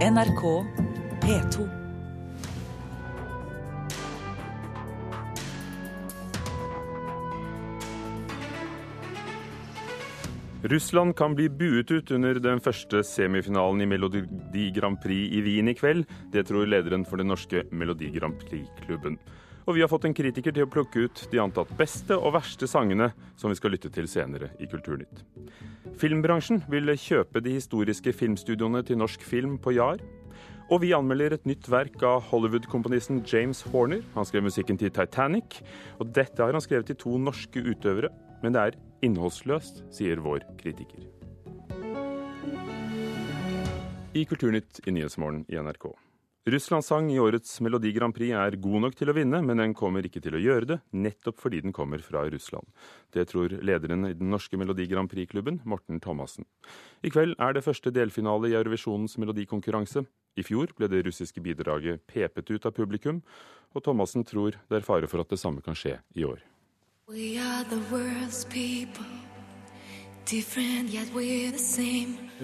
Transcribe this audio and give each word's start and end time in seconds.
NRK 0.00 0.64
P2. 1.20 1.68
Russland 10.62 11.16
kan 11.16 11.34
bli 11.34 11.50
buet 11.50 11.90
ut 11.90 12.10
under 12.10 12.40
den 12.40 12.64
første 12.64 13.02
semifinalen 13.04 13.84
i 13.84 13.90
Melodi 13.92 14.70
Grand 14.72 14.96
Prix 15.04 15.36
i 15.36 15.44
Wien 15.44 15.68
i 15.68 15.76
kveld. 15.76 16.08
Det 16.32 16.46
tror 16.48 16.64
lederen 16.64 17.04
for 17.04 17.20
den 17.20 17.28
norske 17.28 17.66
Melodi 17.68 18.08
Grand 18.16 18.40
Prix-klubben. 18.40 19.20
Og 19.70 19.76
vi 19.76 19.84
har 19.84 19.90
fått 19.92 20.08
en 20.08 20.14
kritiker 20.18 20.50
til 20.50 20.64
å 20.66 20.70
plukke 20.70 21.04
ut 21.06 21.20
de 21.30 21.38
antatt 21.38 21.68
beste 21.78 22.16
og 22.18 22.32
verste 22.34 22.66
sangene 22.66 23.12
som 23.38 23.52
vi 23.52 23.58
skal 23.58 23.70
lytte 23.70 23.86
til 23.94 24.08
senere 24.10 24.48
i 24.58 24.66
Kulturnytt. 24.66 25.20
Filmbransjen 26.00 26.64
vil 26.72 26.90
kjøpe 26.98 27.38
de 27.44 27.52
historiske 27.54 28.10
filmstudioene 28.18 28.82
til 28.88 28.98
norsk 28.98 29.22
film 29.22 29.60
på 29.62 29.76
Jar. 29.76 30.02
Og 30.74 30.82
vi 30.82 30.90
anmelder 30.96 31.36
et 31.36 31.46
nytt 31.46 31.70
verk 31.70 32.02
av 32.02 32.26
Hollywood-komponisten 32.32 33.22
James 33.22 33.62
Horner. 33.70 34.02
Han 34.18 34.26
skrev 34.26 34.48
musikken 34.48 34.82
til 34.82 34.90
Titanic, 34.90 35.62
og 36.02 36.10
dette 36.18 36.42
har 36.42 36.50
han 36.50 36.66
skrevet 36.66 36.90
til 36.90 36.98
to 37.06 37.14
norske 37.22 37.62
utøvere. 37.62 38.10
Men 38.42 38.58
det 38.58 38.66
er 38.66 38.82
innholdsløst, 39.06 39.84
sier 39.94 40.18
vår 40.26 40.50
kritiker. 40.58 41.06
I 44.18 44.26
Kulturnytt 44.26 44.82
i 44.82 44.98
Nyhetsmorgen 44.98 45.44
i 45.46 45.62
NRK. 45.62 45.92
Russlands 46.48 46.86
sang 46.86 47.10
i 47.12 47.18
årets 47.20 47.58
Melodi 47.60 47.90
Grand 47.92 48.14
Prix 48.16 48.32
er 48.32 48.54
god 48.64 48.80
nok 48.86 48.94
til 48.96 49.10
å 49.12 49.14
vinne, 49.14 49.42
men 49.44 49.60
den 49.60 49.74
kommer 49.76 50.06
ikke 50.08 50.22
til 50.24 50.38
å 50.38 50.40
gjøre 50.40 50.68
det, 50.70 50.78
nettopp 50.96 51.36
fordi 51.36 51.60
den 51.60 51.74
kommer 51.76 52.00
fra 52.00 52.22
Russland. 52.32 52.64
Det 53.12 53.26
tror 53.28 53.52
lederen 53.60 54.08
i 54.08 54.14
den 54.16 54.32
norske 54.32 54.56
Melodi 54.56 54.86
Grand 54.88 55.10
Prix-klubben, 55.12 55.60
Morten 55.68 56.00
Thomassen. 56.00 56.48
I 57.04 57.12
kveld 57.12 57.36
er 57.36 57.52
det 57.52 57.64
første 57.66 57.92
delfinale 57.92 58.48
i 58.48 58.56
Eurovisjonens 58.56 59.18
melodikonkurranse. 59.20 60.06
I 60.40 60.46
fjor 60.46 60.72
ble 60.78 60.88
det 60.88 61.04
russiske 61.10 61.44
bidraget 61.44 62.06
pepet 62.08 62.54
ut 62.54 62.64
av 62.64 62.72
publikum, 62.72 63.20
og 63.76 63.84
Thomassen 63.84 64.24
tror 64.24 64.56
det 64.56 64.80
er 64.80 64.86
fare 64.88 65.12
for 65.12 65.20
at 65.20 65.28
det 65.28 65.42
samme 65.44 65.60
kan 65.60 65.76
skje 65.76 65.98
i 66.16 66.24
år. 66.24 66.40
We 67.10 67.36
are 67.36 67.68
the 67.68 67.82
world's 67.92 68.46
people, 68.48 69.04
I 70.32 70.44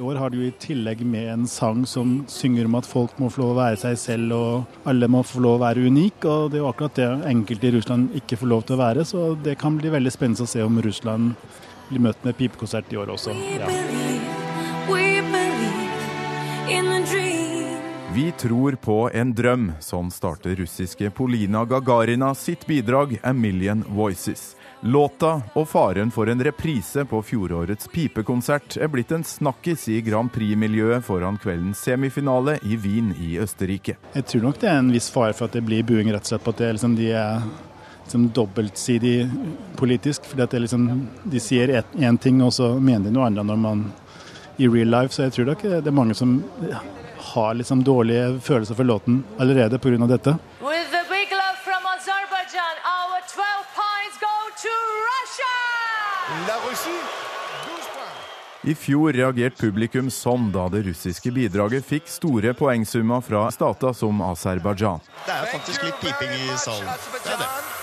år 0.00 0.14
har 0.18 0.30
du 0.30 0.40
i 0.42 0.50
tillegg 0.58 1.04
med 1.06 1.28
en 1.30 1.44
sang 1.46 1.84
som 1.86 2.24
synger 2.26 2.66
om 2.66 2.74
at 2.74 2.86
folk 2.88 3.14
må 3.22 3.28
få 3.30 3.44
lov 3.44 3.52
å 3.52 3.58
være 3.60 3.78
seg 3.78 3.98
selv, 4.02 4.32
og 4.34 4.88
alle 4.90 5.06
må 5.06 5.20
få 5.22 5.38
lov 5.44 5.60
å 5.60 5.62
være 5.62 5.86
unik. 5.86 6.26
Og 6.26 6.50
det 6.50 6.58
er 6.58 6.64
jo 6.64 6.70
akkurat 6.72 6.98
det 6.98 7.06
enkelte 7.30 7.68
i 7.68 7.74
Russland 7.76 8.16
ikke 8.18 8.40
får 8.40 8.50
lov 8.50 8.66
til 8.66 8.74
å 8.74 8.80
være. 8.80 9.06
Så 9.06 9.22
det 9.44 9.54
kan 9.60 9.78
bli 9.78 9.92
veldig 9.94 10.10
spennende 10.10 10.42
å 10.42 10.50
se 10.50 10.66
om 10.66 10.82
Russland 10.82 11.38
blir 11.86 12.02
møtt 12.08 12.26
med 12.26 12.34
pipekonsert 12.40 12.90
i 12.90 12.98
år 12.98 13.14
også. 13.14 13.30
Ja. 13.54 13.70
Vi 18.16 18.26
tror 18.42 18.80
på 18.82 19.10
en 19.14 19.30
drøm. 19.36 19.72
Sånn 19.78 20.10
starter 20.10 20.58
russiske 20.58 21.14
Polina 21.14 21.62
Gagarina 21.68 22.34
sitt 22.34 22.66
bidrag 22.66 23.20
'A 23.22 23.32
Million 23.32 23.84
Voices'. 23.86 24.56
Låta 24.80 25.42
og 25.54 25.68
faren 25.68 26.10
for 26.12 26.28
en 26.28 26.42
reprise 26.44 27.04
på 27.08 27.22
fjorårets 27.24 27.88
pipekonsert 27.88 28.76
er 28.76 28.90
blitt 28.92 29.12
en 29.14 29.24
snakkis 29.24 29.86
i 29.88 30.00
Grand 30.04 30.28
Prix-miljøet 30.32 31.04
foran 31.04 31.38
kveldens 31.40 31.80
semifinale 31.86 32.58
i 32.62 32.76
Wien 32.76 33.14
i 33.16 33.38
Østerrike. 33.40 33.96
Jeg 34.12 34.26
tror 34.28 34.44
nok 34.44 34.60
det 34.60 34.68
er 34.68 34.82
en 34.82 34.92
viss 34.92 35.08
fare 35.10 35.32
for 35.32 35.48
at 35.48 35.56
det 35.56 35.64
blir 35.64 35.86
buing 35.86 36.12
rett 36.12 36.28
og 36.28 36.34
slett 36.34 36.44
på 36.44 36.52
at 36.52 36.60
liksom, 36.76 36.98
de 36.98 37.08
er 37.16 37.40
liksom 38.02 38.28
dobbeltsidig 38.36 39.14
politisk. 39.80 40.28
fordi 40.28 40.42
at 40.42 40.52
liksom, 40.52 41.08
De 41.24 41.40
sier 41.40 41.82
én 41.96 42.18
ting, 42.18 42.42
og 42.42 42.52
så 42.52 42.74
mener 42.78 43.08
de 43.08 43.16
noe 43.16 43.26
annet 43.26 43.46
når 43.46 43.56
man 43.56 43.86
i 44.58 44.68
real 44.68 44.92
life. 44.92 45.14
Så 45.14 45.22
jeg 45.24 45.32
tror 45.32 45.50
nok 45.54 45.62
det 45.62 45.86
er 45.86 46.00
mange 46.04 46.14
som 46.14 46.42
har 47.32 47.54
liksom 47.54 47.82
dårlige 47.84 48.40
følelser 48.40 48.74
for 48.74 48.84
låten 48.84 49.24
allerede 49.38 49.78
pga. 49.78 50.06
dette. 50.06 50.36
La 56.46 56.54
Russie, 56.68 56.90
I 58.62 58.74
fjor 58.74 59.12
reagerte 59.12 59.58
publikum 59.64 60.10
sånn 60.14 60.52
da 60.54 60.68
det 60.70 60.84
russiske 60.86 61.32
bidraget 61.34 61.86
fikk 61.86 62.06
store 62.10 62.52
poengsummer 62.54 63.24
fra 63.24 63.46
stater 63.54 63.94
som 63.98 64.22
Aserbajdsjan. 64.28 65.02
Det 65.26 65.34
er 65.34 65.48
faktisk 65.54 65.88
litt 65.88 65.98
piping 66.04 66.36
i 66.38 66.60
salen. 66.62 66.92
Det 67.24 67.34
er 67.34 67.42
det. 67.42 67.75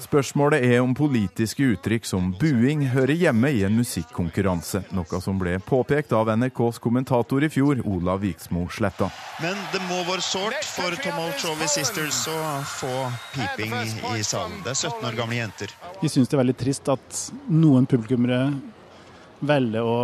Spørsmålet 0.00 0.64
er 0.64 0.80
om 0.82 0.94
politiske 0.94 1.66
uttrykk 1.74 2.08
som 2.08 2.30
buing 2.40 2.82
hører 2.92 3.14
hjemme 3.16 3.50
i 3.54 3.62
en 3.66 3.78
musikkonkurranse, 3.78 4.82
noe 4.96 5.20
som 5.24 5.38
ble 5.40 5.56
påpekt 5.64 6.12
av 6.16 6.28
NRKs 6.34 6.80
kommentator 6.82 7.46
i 7.46 7.50
fjor, 7.52 7.80
Olav 7.88 8.20
Viksmo 8.24 8.66
Sletta. 8.72 9.08
Men 9.40 9.56
det 9.72 9.80
må 9.86 10.02
være 10.08 10.24
sårt 10.24 10.66
for 10.74 10.96
Tomolchovi 11.04 11.70
Sisters 11.70 12.20
å 12.32 12.36
få 12.74 12.92
piping 13.36 13.72
i 14.16 14.26
salen. 14.26 14.60
Det 14.64 14.74
er 14.74 14.82
17 14.82 15.08
år 15.08 15.16
gamle 15.22 15.40
jenter. 15.40 15.72
Vi 16.02 16.12
syns 16.12 16.28
det 16.28 16.36
er 16.36 16.44
veldig 16.44 16.58
trist 16.60 16.92
at 16.92 17.24
noen 17.48 17.88
publikummere 17.88 18.42
velger 19.40 19.86
å 19.86 19.98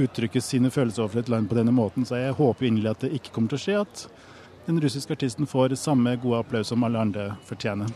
uttrykke 0.00 0.40
sine 0.40 0.72
følelser 0.72 1.04
overfor 1.04 1.20
et 1.22 1.30
land 1.32 1.50
på 1.50 1.58
denne 1.58 1.74
måten, 1.76 2.08
så 2.08 2.16
jeg 2.16 2.36
håper 2.38 2.70
inderlig 2.70 2.94
at 2.94 3.04
det 3.04 3.14
ikke 3.20 3.34
kommer 3.36 3.52
til 3.52 3.60
å 3.60 3.64
skje. 3.66 3.80
at 3.84 4.29
den 4.70 4.80
russiske 4.80 5.12
artisten 5.12 5.46
får 5.46 5.74
samme 5.74 6.16
gode 6.22 6.44
applaus 6.44 6.68
som 6.70 6.84
alle 6.86 6.98
andre 6.98 7.32
fortjener. 7.44 7.90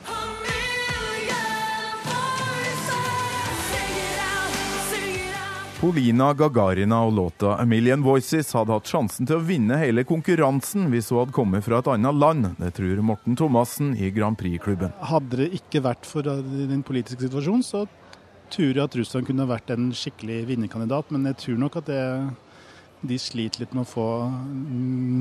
Polina 5.84 6.32
Gagarina 6.32 7.02
og 7.04 7.12
låta 7.12 7.56
'A 7.56 7.64
Million 7.64 8.02
Voices' 8.02 8.54
hadde 8.54 8.72
hatt 8.72 8.88
sjansen 8.88 9.26
til 9.26 9.36
å 9.36 9.44
vinne 9.44 9.76
hele 9.76 10.04
konkurransen 10.04 10.88
hvis 10.90 11.10
hun 11.12 11.18
hadde 11.18 11.36
kommet 11.36 11.64
fra 11.64 11.78
et 11.78 11.90
annet 11.92 12.14
land. 12.14 12.46
Det 12.58 12.70
tror 12.78 13.02
Morten 13.02 13.36
Thomassen 13.36 13.92
i 13.96 14.10
Grand 14.10 14.38
Prix-klubben. 14.38 14.94
Hadde 14.98 15.36
det 15.36 15.50
ikke 15.52 15.82
vært 15.84 16.06
for 16.08 16.22
den 16.22 16.82
politiske 16.82 17.28
situasjonen, 17.28 17.62
så 17.62 17.84
tror 18.50 18.72
jeg 18.72 18.84
at 18.84 18.96
Russland 18.96 19.26
kunne 19.26 19.46
vært 19.46 19.70
en 19.70 19.92
skikkelig 19.92 20.46
vinnerkandidat. 20.48 21.10
Men 21.10 21.26
jeg 21.26 21.36
tror 21.36 21.58
nok 21.58 21.76
at 21.76 21.86
det, 21.86 22.02
de 23.08 23.18
sliter 23.20 23.64
litt 23.64 23.74
med 23.76 23.84
å 23.84 23.90
få 23.90 24.08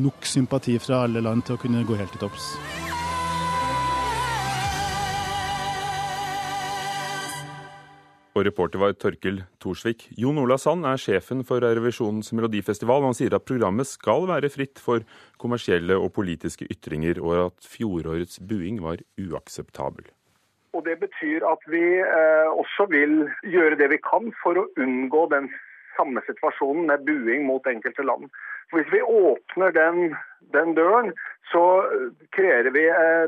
nok 0.04 0.26
sympati 0.28 0.78
fra 0.80 1.04
alle 1.06 1.24
land 1.24 1.46
til 1.48 1.58
å 1.58 1.62
kunne 1.62 1.84
gå 1.88 1.98
helt 2.00 2.14
til 2.16 2.24
topps. 2.24 2.54
Og 8.34 8.48
reporter 8.48 8.82
var 8.82 8.96
Torkel 8.98 9.44
Thorsvik. 9.62 10.08
Jon 10.18 10.40
Ola 10.42 10.58
Sand 10.58 10.88
er 10.90 10.98
sjefen 10.98 11.44
for 11.46 11.62
Eurovisjonens 11.62 12.32
melodifestival. 12.34 13.04
og 13.04 13.12
Han 13.12 13.18
sier 13.20 13.36
at 13.38 13.46
programmet 13.46 13.86
skal 13.86 14.26
være 14.26 14.50
fritt 14.50 14.82
for 14.82 15.06
kommersielle 15.38 15.94
og 15.94 16.16
politiske 16.16 16.66
ytringer, 16.66 17.22
og 17.22 17.52
at 17.52 17.68
fjorårets 17.76 18.40
buing 18.42 18.82
var 18.82 19.04
uakseptabel. 19.22 20.10
Og 20.74 20.82
Det 20.86 20.98
betyr 20.98 21.46
at 21.46 21.62
vi 21.70 21.84
eh, 22.02 22.50
også 22.50 22.90
vil 22.90 23.30
gjøre 23.46 23.78
det 23.78 23.92
vi 23.94 24.02
kan 24.02 24.34
for 24.42 24.58
å 24.58 24.66
unngå 24.82 25.28
den 25.30 25.52
samme 25.98 26.24
situasjonen 26.28 26.88
med 26.90 27.06
buing 27.08 27.46
mot 27.48 27.68
enkelte 27.70 28.06
land. 28.06 28.30
For 28.70 28.82
Hvis 28.82 28.94
vi 28.94 29.02
åpner 29.02 29.76
den, 29.76 30.16
den 30.56 30.76
døren, 30.78 31.14
så 31.52 31.64
kreerer 32.36 32.72
vi 32.76 32.88
eh, 32.90 33.26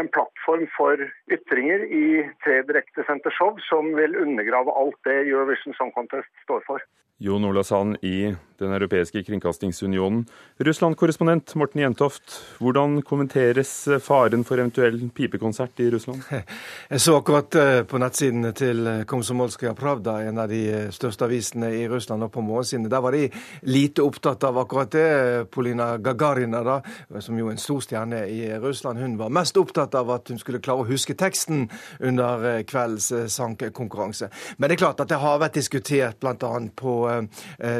en 0.00 0.08
plattform 0.12 0.66
for 0.76 1.00
ytringer 1.32 1.84
i 1.88 2.06
tre 2.44 2.60
direktesendte 2.68 3.32
show 3.38 3.56
som 3.68 3.94
vil 3.96 4.16
undergrave 4.20 4.72
alt 4.76 4.98
det 5.08 5.22
Eurovision 5.24 5.76
Song 5.78 5.92
Contest 5.96 6.30
står 6.44 6.64
for. 6.68 6.84
Jon 7.18 7.44
Ola 7.44 7.64
Sand 7.64 7.96
i 8.04 8.34
Den 8.58 8.72
europeiske 8.72 9.20
kringkastingsunionen. 9.22 10.22
Russland-korrespondent 10.64 11.54
Morten 11.54 11.82
Jentoft, 11.82 12.38
hvordan 12.56 13.02
kommenteres 13.04 13.72
faren 14.00 14.46
for 14.48 14.56
eventuell 14.56 14.96
pipekonsert 15.12 15.80
i 15.84 15.90
Russland? 15.92 16.22
Jeg 16.88 17.02
så 17.04 17.18
akkurat 17.18 17.54
eh, 17.60 17.82
på 17.84 18.00
nettsiden 18.00 18.48
til 18.56 18.88
Komsomolskaja 19.04 19.74
Pravda, 19.76 20.14
en 20.24 20.40
av 20.40 20.48
de 20.48 20.62
eh, 20.72 20.86
største 20.88 21.28
avisene 21.28 21.68
i 21.76 21.82
Russland, 21.88 22.24
og 22.24 22.32
på 22.32 22.40
morgensiden. 22.40 22.88
Der 22.88 23.04
var 23.04 23.12
de 23.12 23.28
lite 23.68 24.06
opptatt 24.06 24.48
av 24.48 24.62
akkurat 24.62 24.96
det. 24.96 25.04
Polina 25.52 25.90
Gagarina, 26.00 26.64
da, 26.64 26.78
som 27.20 27.36
jo 27.36 27.50
er 27.50 27.58
en 27.58 27.60
stor 27.60 27.84
stjerne 27.84 28.22
i 28.24 28.40
Russland, 28.56 29.04
hun 29.04 29.18
var 29.20 29.36
mest 29.36 29.60
opptatt 29.60 30.00
av 30.00 30.14
at 30.16 30.32
hun 30.32 30.40
skulle 30.40 30.62
klare 30.64 30.86
å 30.86 30.88
huske 30.88 31.12
teksten 31.12 31.66
under 32.00 32.48
eh, 32.54 32.64
kveldens 32.64 33.12
sangkonkurranse. 33.36 34.32
Men 34.56 34.72
det 34.72 34.78
er 34.78 34.84
klart 34.86 35.04
at 35.04 35.12
det 35.12 35.20
har 35.20 35.44
vært 35.44 35.60
diskutert 35.60 36.24
bl.a. 36.24 36.54
på 36.72 36.98
eh, 37.04 37.05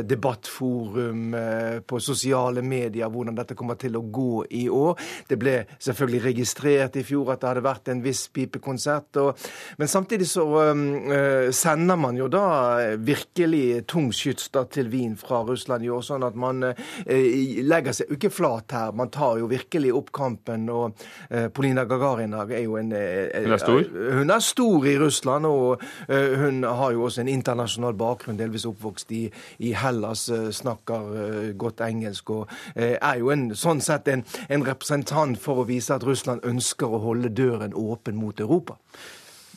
debattforum, 0.06 1.34
eh, 1.34 1.81
på 1.81 2.00
sosiale 2.00 2.62
medier, 2.62 3.08
hvordan 3.08 3.37
dette 3.37 3.56
kommer 3.58 3.78
til 3.81 3.96
å 3.99 4.05
gå 4.12 4.44
i 4.50 4.67
år. 4.69 4.99
Det 5.28 5.38
ble 5.38 5.56
selvfølgelig 5.78 6.23
registrert 6.25 6.96
i 6.96 7.05
fjor 7.06 7.32
at 7.32 7.43
det 7.43 7.50
hadde 7.50 7.64
vært 7.67 7.90
en 7.93 8.02
viss 8.05 8.26
pipekonsert. 8.34 9.20
Og, 9.23 9.46
men 9.78 9.90
samtidig 9.90 10.28
så 10.31 10.46
eh, 10.62 11.50
sender 11.55 12.00
man 12.00 12.19
jo 12.19 12.28
da 12.32 12.96
virkelig 12.96 13.87
tung 13.90 14.11
skyts 14.14 14.50
til 14.73 14.90
Wien 14.93 15.17
fra 15.19 15.43
Russland 15.46 15.84
i 15.84 15.90
år, 15.93 16.05
sånn 16.06 16.25
at 16.26 16.37
man 16.38 16.62
eh, 16.70 17.62
legger 17.67 17.96
seg 17.96 18.11
jo 18.11 18.19
ikke 18.19 18.32
flat 18.32 18.75
her. 18.76 18.94
Man 18.96 19.11
tar 19.14 19.40
jo 19.40 19.50
virkelig 19.50 19.93
opp 19.96 20.12
kampen. 20.14 20.69
og 20.70 21.06
eh, 21.31 21.49
Polina 21.49 21.84
Gagarin 21.88 22.34
er 22.37 22.62
jo 22.62 22.76
en 22.81 22.93
eh, 22.96 23.44
Hun 23.44 23.56
er 23.56 23.62
stor? 23.62 23.82
Hun 24.19 24.31
er 24.31 24.44
stor 24.44 24.87
i 24.87 24.96
Russland, 25.00 25.46
og 25.46 25.82
eh, 26.08 26.37
hun 26.40 26.62
har 26.64 26.94
jo 26.94 27.06
også 27.08 27.25
en 27.25 27.32
internasjonal 27.32 27.96
bakgrunn, 27.99 28.38
delvis 28.38 28.67
oppvokst 28.69 29.12
i 29.16 29.16
i, 29.17 29.23
i 29.59 29.73
Hellas, 29.77 30.29
eh, 30.29 30.49
snakker 30.55 31.13
eh, 31.23 31.51
godt 31.59 31.83
engelsk 31.87 32.31
og 32.31 32.57
er 32.77 33.21
jo 33.21 33.31
en, 33.33 33.49
sånn 33.57 33.81
sett 33.85 34.09
en, 34.13 34.25
en 34.53 34.65
representant 34.67 35.39
for 35.41 35.63
å 35.63 35.69
vise 35.69 35.95
at 35.95 36.05
Russland 36.07 36.45
ønsker 36.47 36.91
å 36.91 37.03
holde 37.05 37.33
døren 37.33 37.77
åpen 37.77 38.19
mot 38.21 38.41
Europa. 38.41 38.79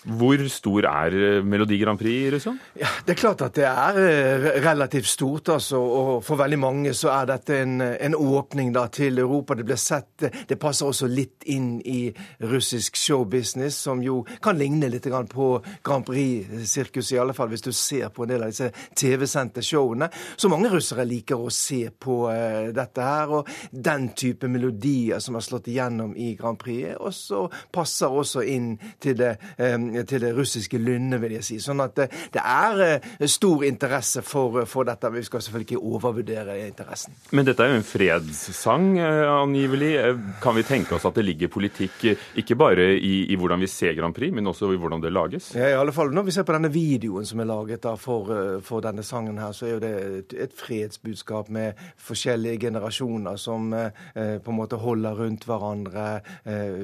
Hvor 0.06 0.40
stor 0.48 0.86
er 0.88 1.16
eh, 1.18 1.44
Melodi 1.44 1.78
Grand 1.78 2.00
Prix 2.00 2.28
i 2.28 2.32
Russland? 2.32 2.60
Ja, 2.80 2.88
det 3.06 3.14
er 3.14 3.20
klart 3.20 3.42
at 3.44 3.56
det 3.58 3.66
er 3.68 3.98
eh, 4.00 4.46
relativt 4.64 5.08
stort. 5.08 5.50
altså, 5.50 5.80
og 5.80 6.24
For 6.24 6.40
veldig 6.40 6.60
mange 6.60 6.94
så 6.96 7.12
er 7.12 7.28
dette 7.34 7.58
en, 7.64 7.82
en 7.82 8.16
åpning 8.16 8.72
da 8.76 8.86
til 8.88 9.20
Europa. 9.20 9.58
Det 9.60 9.66
blir 9.68 9.80
sett, 9.80 10.24
det 10.48 10.60
passer 10.60 10.88
også 10.88 11.10
litt 11.12 11.44
inn 11.52 11.82
i 11.84 12.14
russisk 12.48 12.96
showbusiness, 12.96 13.76
som 13.76 14.04
jo 14.04 14.22
kan 14.42 14.58
ligne 14.58 14.88
litt 14.90 15.08
på 15.10 15.48
Grand 15.84 16.06
Prix-sirkuset, 16.06 17.16
i 17.16 17.20
alle 17.20 17.34
fall 17.34 17.50
hvis 17.50 17.66
du 17.66 17.72
ser 17.74 18.10
på 18.14 18.24
en 18.24 18.30
del 18.34 18.44
av 18.46 18.54
disse 18.54 18.70
TV-sendte 18.96 19.64
showene. 19.66 20.10
Så 20.38 20.52
mange 20.52 20.70
russere 20.72 21.08
liker 21.08 21.40
å 21.40 21.52
se 21.54 21.90
på 21.92 22.22
uh, 22.30 22.70
dette 22.76 23.04
her. 23.04 23.34
Og 23.40 23.50
den 23.72 24.12
type 24.18 24.48
melodier 24.48 25.20
som 25.24 25.36
har 25.36 25.46
slått 25.46 25.70
igjennom 25.72 26.16
i 26.16 26.34
Grand 26.40 26.60
Prix, 26.60 26.96
også 27.00 27.48
passer 27.74 28.14
også 28.14 28.46
inn 28.48 28.74
til 29.02 29.18
det 29.20 29.36
um, 29.58 29.89
til 30.10 30.24
det 30.24 30.32
russiske 30.38 30.80
lynnet, 30.82 31.22
vil 31.22 31.38
jeg 31.38 31.46
si. 31.46 31.60
Sånn 31.64 31.82
at 31.84 31.96
det, 31.98 32.10
det 32.34 32.44
er 32.44 32.84
eh, 32.86 33.28
stor 33.30 33.66
interesse 33.68 34.24
for, 34.26 34.64
for, 34.70 34.88
dette. 34.90 35.12
Vi 35.14 35.24
skal 35.28 35.44
selvfølgelig 35.46 35.68
ikke 35.70 35.92
overvurdere 35.94 36.58
interessen. 36.68 37.16
Men 37.36 37.48
dette 37.48 37.66
er 37.66 37.74
jo 37.74 37.80
en 37.82 37.88
fredssang, 37.88 38.90
eh, 39.00 39.26
angivelig. 39.30 39.92
Eh, 40.00 40.22
kan 40.44 40.58
vi 40.58 40.66
tenke 40.68 40.98
oss 40.98 41.08
at 41.10 41.18
det 41.20 41.26
ligger 41.28 41.52
politikk 41.54 42.08
ikke 42.40 42.58
bare 42.60 42.90
i, 42.96 43.30
i 43.32 43.38
hvordan 43.40 43.62
vi 43.62 43.70
ser 43.72 43.96
Grand 43.98 44.16
Prix, 44.16 44.34
men 44.36 44.48
også 44.50 44.72
i 44.74 44.80
hvordan 44.80 45.04
det 45.04 45.14
lages? 45.14 45.52
Ja, 45.58 45.70
i 45.70 45.78
alle 45.78 45.94
fall 45.96 46.14
Når 46.14 46.26
vi 46.30 46.34
ser 46.36 46.46
på 46.48 46.56
denne 46.56 46.72
videoen 46.74 47.28
som 47.28 47.42
er 47.42 47.50
laget 47.50 47.84
da, 47.84 47.96
for, 48.00 48.30
for, 48.66 48.84
denne 48.84 49.04
sangen 49.06 49.38
her, 49.42 49.54
så 49.56 49.68
er 49.68 49.76
jo 49.76 49.82
det 49.84 49.94
et, 50.20 50.36
et 50.48 50.56
fredsbudskap 50.56 51.50
med 51.54 51.78
forskjellige 52.02 52.60
generasjoner 52.66 53.38
som 53.40 53.74
eh, 53.74 54.38
på 54.44 54.52
en 54.52 54.58
måte 54.58 54.80
holder 54.80 55.20
rundt 55.20 55.46
hverandre, 55.50 56.08
eh, 56.44 56.80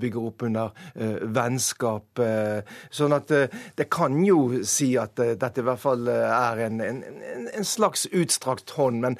bygger 0.00 0.28
opp 0.30 0.46
under 0.46 0.72
eh, 0.94 1.18
vennskap 1.36 2.15
Eh, 2.22 2.76
sånn 2.90 3.14
at 3.16 3.32
eh, 3.34 3.52
det 3.78 3.88
kan 3.92 4.18
jo 4.24 4.62
si 4.66 4.92
at 5.00 5.18
eh, 5.22 5.34
dette 5.38 5.62
i 5.62 5.66
hvert 5.66 5.82
fall 5.82 6.08
er 6.12 6.64
en, 6.66 6.80
en, 6.84 7.02
en 7.52 7.66
slags 7.66 8.06
utstrakt 8.12 8.76
hånd. 8.78 9.02
Men 9.04 9.18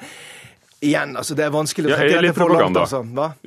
Igjen, 0.79 1.15
altså 1.17 1.33
det 1.33 1.41
er 1.41 1.49
vanskelig 1.49 1.89
å 1.89 1.95
ja, 1.95 2.19
dette 2.21 2.35
for 2.37 2.53
langt. 2.53 2.77
Altså. 2.77 2.99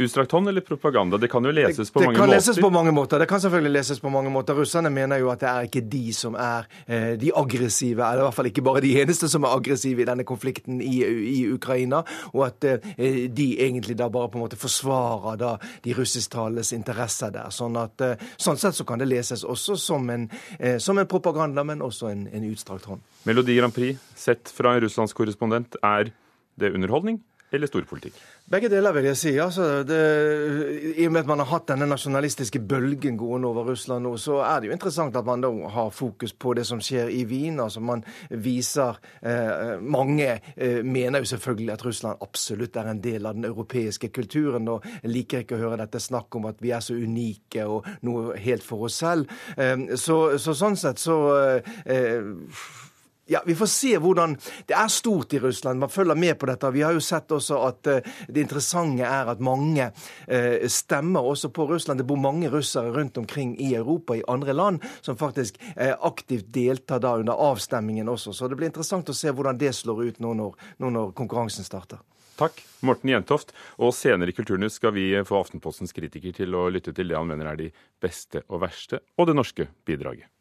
Utstrakt 0.02 0.32
hånd 0.34 0.50
eller 0.50 0.64
propaganda? 0.66 1.18
Det 1.20 1.28
kan 1.30 1.44
jo 1.46 1.52
leses 1.54 1.92
på 1.94 2.00
det, 2.02 2.08
mange 2.08 2.16
måter. 2.16 2.26
Det 2.26 2.26
kan 2.26 2.32
leses 2.34 2.56
på 2.58 2.70
mange 2.74 2.92
måter. 2.94 3.22
Det 3.22 3.26
kan 3.30 3.42
selvfølgelig 3.44 3.72
leses 3.76 4.00
på 4.02 4.10
mange 4.10 4.32
måter. 4.34 4.56
Russerne 4.58 4.90
mener 4.90 5.20
jo 5.22 5.28
at 5.30 5.44
det 5.44 5.50
er 5.50 5.68
ikke 5.68 5.82
de 5.92 6.00
som 6.16 6.34
er 6.34 6.66
eh, 6.88 7.12
de 7.20 7.30
aggressive, 7.38 8.02
eller 8.02 8.24
i 8.24 8.26
hvert 8.26 8.38
fall 8.40 8.48
ikke 8.50 8.64
bare 8.66 8.82
de 8.82 8.90
eneste 8.98 9.30
som 9.30 9.46
er 9.46 9.54
aggressive 9.54 10.02
i 10.02 10.06
denne 10.08 10.26
konflikten 10.26 10.80
i, 10.82 10.96
i 11.06 11.36
Ukraina, 11.54 12.00
og 12.32 12.42
at 12.48 12.66
eh, 12.66 13.28
de 13.30 13.46
egentlig 13.62 13.94
da 14.00 14.08
bare 14.10 14.32
på 14.32 14.40
en 14.40 14.44
måte 14.48 14.58
forsvarer 14.58 15.38
da 15.38 15.52
de 15.84 15.94
russisktalendes 15.94 16.72
interesser 16.74 17.30
der. 17.36 17.52
Sånn, 17.54 17.78
at, 17.78 17.94
eh, 18.08 18.24
sånn 18.42 18.58
sett 18.58 18.74
så 18.74 18.88
kan 18.88 18.98
det 18.98 19.06
leses 19.06 19.44
også 19.46 19.76
som 19.78 20.10
en, 20.10 20.26
eh, 20.58 20.80
som 20.82 20.98
en 20.98 21.06
propaganda, 21.06 21.62
men 21.62 21.86
også 21.86 22.10
en, 22.10 22.26
en 22.26 22.50
utstrakt 22.50 22.90
hånd. 22.90 23.06
Melodi 23.30 23.54
Grand 23.60 23.76
Prix, 23.76 24.02
sett 24.18 24.50
fra 24.50 24.74
en 24.74 24.82
russlandskorrespondent, 24.88 25.78
er 25.86 26.10
det 26.60 26.74
underholdning 26.76 27.20
eller 27.50 27.66
storpolitikk? 27.66 28.14
Begge 28.50 28.68
deler, 28.70 28.94
vil 28.94 29.08
jeg 29.08 29.18
si. 29.18 29.32
Altså, 29.42 29.82
det, 29.86 29.98
I 30.98 31.06
og 31.06 31.12
med 31.14 31.24
at 31.24 31.30
man 31.30 31.42
har 31.42 31.48
hatt 31.50 31.68
denne 31.70 31.88
nasjonalistiske 31.90 32.62
bølgen 32.66 33.18
gående 33.18 33.50
over 33.50 33.66
Russland 33.70 34.06
nå, 34.06 34.14
så 34.22 34.40
er 34.46 34.60
det 34.60 34.70
jo 34.70 34.76
interessant 34.76 35.16
at 35.18 35.26
man 35.26 35.42
da 35.42 35.50
har 35.74 35.90
fokus 35.94 36.34
på 36.34 36.54
det 36.58 36.64
som 36.68 36.82
skjer 36.82 37.10
i 37.14 37.24
Wien. 37.30 37.58
Altså 37.62 37.82
man 37.82 38.04
viser 38.30 38.98
eh, 39.22 39.78
Mange 39.80 40.28
eh, 40.54 40.80
mener 40.86 41.24
jo 41.24 41.30
selvfølgelig 41.32 41.72
at 41.74 41.84
Russland 41.86 42.22
absolutt 42.26 42.78
er 42.78 42.90
en 42.92 43.02
del 43.02 43.26
av 43.26 43.38
den 43.38 43.48
europeiske 43.50 44.12
kulturen, 44.14 44.68
og 44.70 44.86
liker 45.10 45.44
ikke 45.44 45.58
å 45.58 45.64
høre 45.64 45.80
dette 45.82 46.02
snakk 46.02 46.38
om 46.38 46.46
at 46.50 46.62
vi 46.62 46.74
er 46.74 46.84
så 46.84 46.94
unike 46.94 47.66
og 47.66 47.88
noe 48.06 48.38
helt 48.38 48.66
for 48.66 48.86
oss 48.86 49.00
selv. 49.02 49.30
Eh, 49.56 49.96
så, 49.98 50.20
så, 50.38 50.54
sånn 50.54 50.78
sett 50.78 51.02
så 51.02 51.18
eh, 51.86 52.30
ja, 53.30 53.42
Vi 53.46 53.54
får 53.54 53.66
se 53.66 53.98
hvordan 53.98 54.36
Det 54.66 54.74
er 54.74 54.88
stort 54.88 55.32
i 55.34 55.38
Russland. 55.38 55.78
Man 55.78 55.88
følger 55.88 56.14
med 56.14 56.38
på 56.38 56.46
dette. 56.46 56.70
Vi 56.70 56.82
har 56.82 56.92
jo 56.92 57.00
sett 57.00 57.30
også 57.30 57.60
at 57.68 57.86
uh, 57.86 58.12
det 58.28 58.42
interessante 58.42 59.06
er 59.06 59.30
at 59.30 59.40
mange 59.40 59.86
uh, 59.86 60.66
stemmer 60.66 61.22
også 61.22 61.52
på 61.54 61.68
Russland. 61.70 62.00
Det 62.00 62.06
bor 62.06 62.18
mange 62.18 62.50
russere 62.50 62.90
rundt 62.90 63.18
omkring 63.18 63.54
i 63.60 63.74
Europa, 63.74 64.16
i 64.16 64.24
andre 64.28 64.52
land, 64.52 64.80
som 65.00 65.16
faktisk 65.16 65.60
uh, 65.76 65.94
aktivt 66.06 66.50
deltar 66.54 66.98
da 66.98 67.14
under 67.22 67.38
avstemmingen 67.38 68.08
også. 68.08 68.32
Så 68.32 68.48
det 68.48 68.58
blir 68.58 68.70
interessant 68.72 69.08
å 69.08 69.14
se 69.14 69.30
hvordan 69.30 69.58
det 69.58 69.74
slår 69.78 70.02
ut 70.08 70.20
nå 70.20 70.34
når, 70.34 70.58
nå 70.82 70.90
når 70.90 71.14
konkurransen 71.14 71.64
starter. 71.64 72.02
Takk, 72.40 72.64
Morten 72.82 73.12
Jentoft. 73.12 73.54
Og 73.78 73.94
senere 73.94 74.32
i 74.32 74.34
Kulturnytt 74.34 74.74
skal 74.74 74.96
vi 74.96 75.12
få 75.28 75.38
Aftenpostens 75.38 75.94
kritiker 75.94 76.34
til 76.34 76.58
å 76.58 76.66
lytte 76.72 76.96
til 76.96 77.12
det 77.12 77.18
han 77.18 77.30
mener 77.30 77.52
er 77.52 77.62
de 77.62 77.70
beste 78.02 78.42
og 78.48 78.64
verste, 78.64 79.04
og 79.20 79.30
det 79.30 79.38
norske 79.38 79.70
bidraget. 79.86 80.32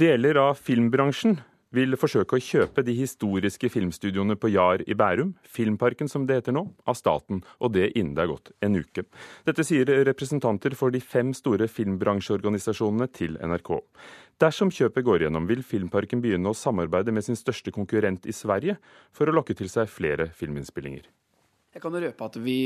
Deler 0.00 0.38
av 0.40 0.54
filmbransjen 0.56 1.34
vil 1.76 1.92
forsøke 2.00 2.38
å 2.38 2.40
kjøpe 2.40 2.80
de 2.86 2.94
historiske 2.96 3.68
filmstudioene 3.68 4.32
på 4.40 4.48
Jar 4.48 4.80
i 4.88 4.94
Bærum, 4.96 5.34
Filmparken 5.44 6.08
som 6.08 6.24
det 6.24 6.38
heter 6.38 6.54
nå, 6.56 6.62
av 6.88 6.96
staten, 6.96 7.42
og 7.60 7.74
det 7.74 7.90
innen 7.90 8.14
det 8.16 8.22
er 8.24 8.30
gått 8.30 8.48
en 8.64 8.78
uke. 8.80 9.04
Dette 9.44 9.66
sier 9.66 9.92
representanter 10.08 10.72
for 10.78 10.94
de 10.94 11.02
fem 11.04 11.34
store 11.36 11.68
filmbransjeorganisasjonene 11.68 13.10
til 13.12 13.36
NRK. 13.44 13.74
Dersom 14.40 14.72
kjøpet 14.72 15.04
går 15.04 15.26
gjennom, 15.26 15.50
vil 15.50 15.60
Filmparken 15.68 16.24
begynne 16.24 16.48
å 16.48 16.56
samarbeide 16.56 17.12
med 17.12 17.28
sin 17.28 17.36
største 17.36 17.74
konkurrent 17.74 18.24
i 18.24 18.32
Sverige 18.32 18.78
for 19.12 19.28
å 19.28 19.36
lokke 19.36 19.58
til 19.58 19.68
seg 19.68 19.90
flere 19.92 20.30
filminnspillinger. 20.32 21.12
Jeg 21.76 21.84
kan 21.84 22.02
røpe 22.06 22.32
at 22.32 22.40
vi 22.40 22.60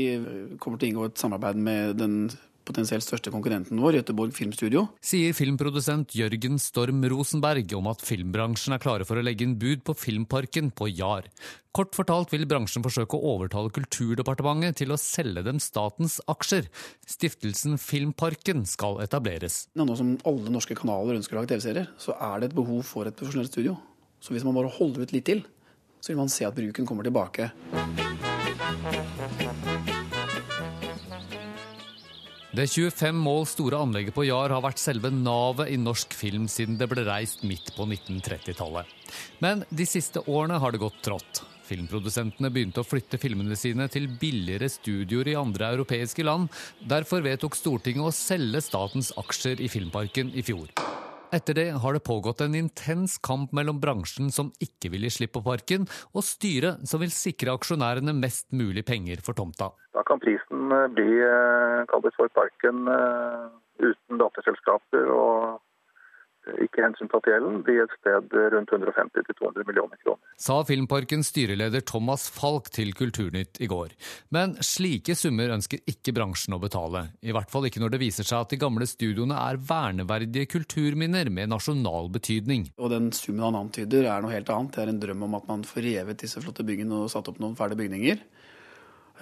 kommer 0.55 0.79
til 0.79 0.87
å 0.87 0.93
inngå 0.93 1.09
et 1.11 1.19
samarbeid 1.19 1.59
med 1.59 1.99
den 1.99 2.21
potensielt 2.67 3.05
største 3.05 3.31
konkurrenten 3.33 3.79
vår, 3.81 3.99
Göteborg 4.01 4.33
Filmstudio. 4.35 4.87
Sier 5.05 5.35
filmprodusent 5.37 6.15
Jørgen 6.17 6.59
Storm 6.61 7.03
Rosenberg 7.11 7.71
om 7.77 7.91
at 7.91 8.03
filmbransjen 8.05 8.75
er 8.75 8.81
klare 8.83 9.07
for 9.07 9.21
å 9.21 9.25
legge 9.25 9.45
inn 9.45 9.57
bud 9.61 9.85
på 9.85 9.95
Filmparken 9.97 10.71
på 10.75 10.89
Jar. 10.91 11.29
Kort 11.75 11.95
fortalt 11.97 12.31
vil 12.31 12.47
bransjen 12.47 12.85
forsøke 12.85 13.17
å 13.17 13.33
overtale 13.35 13.73
Kulturdepartementet 13.75 14.79
til 14.79 14.93
å 14.95 14.99
selge 15.01 15.43
dem 15.45 15.59
statens 15.63 16.21
aksjer. 16.31 16.69
Stiftelsen 17.07 17.75
Filmparken 17.81 18.63
skal 18.69 19.01
etableres. 19.03 19.65
Nå 19.75 19.89
som 19.99 20.15
alle 20.27 20.53
norske 20.53 20.77
kanaler 20.77 21.19
ønsker 21.19 21.35
å 21.35 21.41
lage 21.41 21.51
TV-serier, 21.53 21.91
så 21.99 22.15
er 22.15 22.39
det 22.39 22.51
et 22.51 22.57
behov 22.57 22.81
for 22.87 23.09
et 23.09 23.17
profesjonelt 23.17 23.51
studio. 23.51 23.75
Så 24.23 24.33
hvis 24.33 24.47
man 24.47 24.55
bare 24.57 24.71
holder 24.77 25.05
ut 25.05 25.13
litt 25.13 25.27
til, 25.27 25.43
så 25.99 26.13
vil 26.13 26.21
man 26.23 26.31
se 26.31 26.47
at 26.47 26.55
bruken 26.55 26.87
kommer 26.87 27.03
tilbake. 27.05 27.51
Det 32.55 32.69
25 32.71 33.17
mål 33.19 33.41
store 33.51 33.81
anlegget 33.83 34.15
på 34.15 34.23
Jar 34.29 34.53
har 34.53 34.61
vært 34.63 34.79
selve 34.79 35.09
navet 35.11 35.73
i 35.73 35.79
norsk 35.81 36.13
film 36.15 36.45
siden 36.47 36.77
det 36.79 36.87
ble 36.87 37.03
reist 37.03 37.43
midt 37.43 37.73
på 37.75 37.83
1930-tallet. 37.83 38.87
Men 39.43 39.65
de 39.67 39.87
siste 39.89 40.23
årene 40.23 40.61
har 40.63 40.71
det 40.71 40.79
gått 40.79 41.01
trått. 41.03 41.41
Filmprodusentene 41.67 42.53
begynte 42.55 42.79
å 42.79 42.87
flytte 42.87 43.19
filmene 43.19 43.57
sine 43.59 43.89
til 43.91 44.07
billigere 44.21 44.69
studioer 44.71 45.33
i 45.33 45.39
andre 45.41 45.73
europeiske 45.75 46.23
land. 46.23 46.47
Derfor 46.79 47.25
vedtok 47.25 47.59
Stortinget 47.59 48.07
å 48.07 48.15
selge 48.15 48.63
statens 48.63 49.11
aksjer 49.19 49.59
i 49.59 49.67
Filmparken 49.75 50.31
i 50.31 50.45
fjor. 50.45 50.71
Etter 51.35 51.57
det 51.57 51.71
har 51.83 51.93
det 51.93 52.03
pågått 52.07 52.41
en 52.45 52.55
intens 52.55 53.17
kamp 53.19 53.51
mellom 53.51 53.81
bransjen 53.83 54.29
som 54.31 54.53
ikke 54.63 54.93
vil 54.93 55.03
gi 55.03 55.11
slipp 55.17 55.33
på 55.35 55.43
parken, 55.43 55.87
og 56.15 56.23
styret 56.23 56.85
som 56.87 57.01
vil 57.03 57.11
sikre 57.11 57.51
aksjonærene 57.57 58.13
mest 58.15 58.47
mulig 58.55 58.85
penger 58.87 59.19
for 59.25 59.35
tomta. 59.35 59.73
Da 59.91 60.03
kan 60.07 60.21
prisen 60.23 60.71
bli 60.95 61.09
eh, 61.19 61.81
kallet 61.91 62.15
for 62.15 62.31
parken 62.37 62.87
eh, 62.87 63.43
uten 63.83 64.21
datterselskaper 64.21 65.11
og 65.11 65.59
ikke 66.63 66.83
hensyntatt 66.85 67.27
gjelden, 67.29 67.61
blir 67.65 67.83
et 67.83 67.93
sted 67.99 68.35
rundt 68.53 68.73
150-200 68.73 69.65
millioner 69.67 69.99
kroner. 70.03 70.21
Sa 70.37 70.57
Filmparkens 70.67 71.29
styreleder 71.31 71.83
Thomas 71.87 72.27
Falk 72.33 72.67
til 72.75 72.91
Kulturnytt 72.97 73.61
i 73.63 73.69
går. 73.71 73.93
Men 74.35 74.57
slike 74.63 75.15
summer 75.17 75.53
ønsker 75.55 75.81
ikke 75.89 76.13
bransjen 76.15 76.57
å 76.57 76.61
betale. 76.61 77.07
I 77.23 77.33
hvert 77.35 77.51
fall 77.53 77.69
ikke 77.69 77.81
når 77.83 77.95
det 77.95 78.01
viser 78.03 78.27
seg 78.27 78.43
at 78.43 78.53
de 78.53 78.59
gamle 78.61 78.87
studioene 78.89 79.37
er 79.39 79.61
verneverdige 79.69 80.49
kulturminner 80.51 81.31
med 81.33 81.53
nasjonal 81.53 82.11
betydning. 82.13 82.69
Og 82.77 82.91
den 82.93 83.11
summen 83.15 83.47
han 83.47 83.59
antyder 83.63 84.09
er 84.11 84.23
noe 84.23 84.35
helt 84.35 84.51
annet. 84.51 84.75
Det 84.75 84.83
er 84.83 84.93
en 84.93 85.01
drøm 85.01 85.27
om 85.29 85.39
at 85.39 85.47
man 85.51 85.65
får 85.67 85.87
revet 85.87 86.25
disse 86.25 86.43
flotte 86.43 86.65
byggene 86.67 87.05
og 87.05 87.11
satt 87.13 87.31
opp 87.31 87.39
noen 87.41 87.57
ferdige 87.57 87.85
bygninger. 87.85 88.25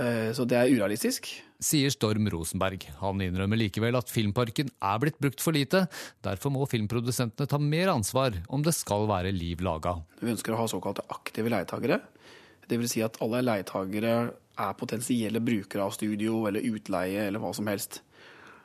Eh, 0.02 0.32
så 0.34 0.46
det 0.50 0.58
er 0.58 0.72
urealistisk. 0.74 1.30
Sier 1.64 1.94
Storm 1.94 2.26
Rosenberg. 2.34 2.88
Han 3.00 3.22
innrømmer 3.24 3.60
likevel 3.60 3.96
at 4.00 4.12
Filmparken 4.12 4.72
er 4.74 5.02
blitt 5.02 5.20
brukt 5.22 5.44
for 5.44 5.56
lite. 5.56 5.86
Derfor 6.26 6.54
må 6.54 6.68
filmprodusentene 6.70 7.50
ta 7.50 7.60
mer 7.62 7.94
ansvar 7.94 8.40
om 8.50 8.66
det 8.66 8.76
skal 8.76 9.08
være 9.12 9.34
liv 9.36 9.64
laga. 9.64 10.00
Vi 10.20 10.34
ønsker 10.34 10.56
å 10.56 10.64
ha 10.64 10.70
såkalte 10.72 11.06
aktive 11.14 11.54
leietagere. 11.54 12.02
Dvs. 12.68 12.96
Si 12.96 13.04
at 13.06 13.20
alle 13.24 13.44
leietagere 13.46 14.16
er 14.34 14.78
potensielle 14.80 15.42
brukere 15.44 15.86
av 15.86 15.96
studio 15.96 16.44
eller 16.50 16.66
utleie 16.74 17.28
eller 17.28 17.42
hva 17.44 17.54
som 17.56 17.68
helst. 17.70 18.02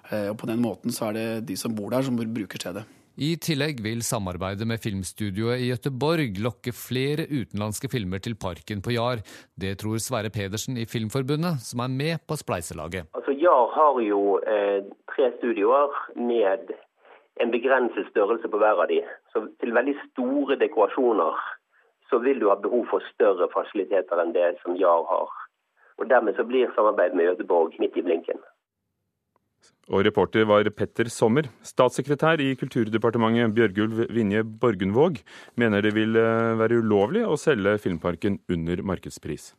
Og 0.08 0.36
på 0.40 0.48
den 0.48 0.60
måten 0.62 0.92
så 0.94 1.10
er 1.10 1.16
det 1.16 1.24
de 1.50 1.56
som 1.60 1.74
bor 1.76 1.90
der, 1.92 2.04
som 2.04 2.16
bruker 2.16 2.60
stedet. 2.60 2.84
I 3.18 3.32
tillegg 3.42 3.80
vil 3.82 3.98
samarbeidet 4.06 4.66
med 4.70 4.78
filmstudioet 4.78 5.58
i 5.58 5.72
Gøteborg 5.72 6.36
lokke 6.38 6.70
flere 6.70 7.24
utenlandske 7.26 7.88
filmer 7.90 8.20
til 8.22 8.36
parken 8.38 8.78
på 8.78 8.92
Jar. 8.94 9.24
Det 9.58 9.72
tror 9.80 9.98
Sverre 9.98 10.30
Pedersen 10.30 10.78
i 10.78 10.84
Filmforbundet, 10.86 11.58
som 11.66 11.82
er 11.82 11.90
med 11.90 12.22
på 12.30 12.38
spleiselaget. 12.38 13.08
Altså, 13.18 13.34
Jar 13.34 13.74
har 13.74 13.98
jo 14.06 14.20
eh, 14.46 14.86
tre 15.10 15.32
studioer 15.40 15.98
med 16.14 16.70
en 17.42 17.50
begrenset 17.50 18.06
størrelse 18.12 18.46
på 18.52 18.60
hver 18.62 18.84
av 18.84 18.86
de. 18.92 19.00
Så 19.34 19.42
til 19.58 19.74
veldig 19.74 19.96
store 20.04 20.54
dekorasjoner 20.62 21.42
så 22.12 22.22
vil 22.22 22.38
du 22.38 22.46
ha 22.52 22.54
behov 22.62 22.86
for 22.92 23.02
større 23.16 23.50
fasiliteter 23.50 24.22
enn 24.22 24.30
det 24.36 24.52
som 24.62 24.78
Jar 24.78 25.02
har. 25.10 25.34
Og 25.98 26.06
Dermed 26.06 26.38
så 26.38 26.46
blir 26.46 26.70
samarbeidet 26.78 27.18
med 27.18 27.32
Gøteborg 27.32 27.74
midt 27.82 27.98
i 27.98 28.06
blinken. 28.06 28.38
Og 29.88 30.02
reporter 30.04 30.44
var 30.44 30.68
Petter 30.76 31.08
Sommer. 31.08 31.46
Statssekretær 31.64 32.42
i 32.44 32.50
Kulturdepartementet 32.60 33.54
Bjørgulv 33.56 34.02
Vinje 34.12 34.42
Borgundvåg 34.44 35.22
mener 35.56 35.80
det 35.80 35.94
vil 35.96 36.18
eh, 36.20 36.58
være 36.60 36.82
ulovlig 36.82 37.22
å 37.24 37.38
selge 37.40 37.78
Filmparken 37.80 38.36
under 38.52 38.82
markedspris. 38.84 39.54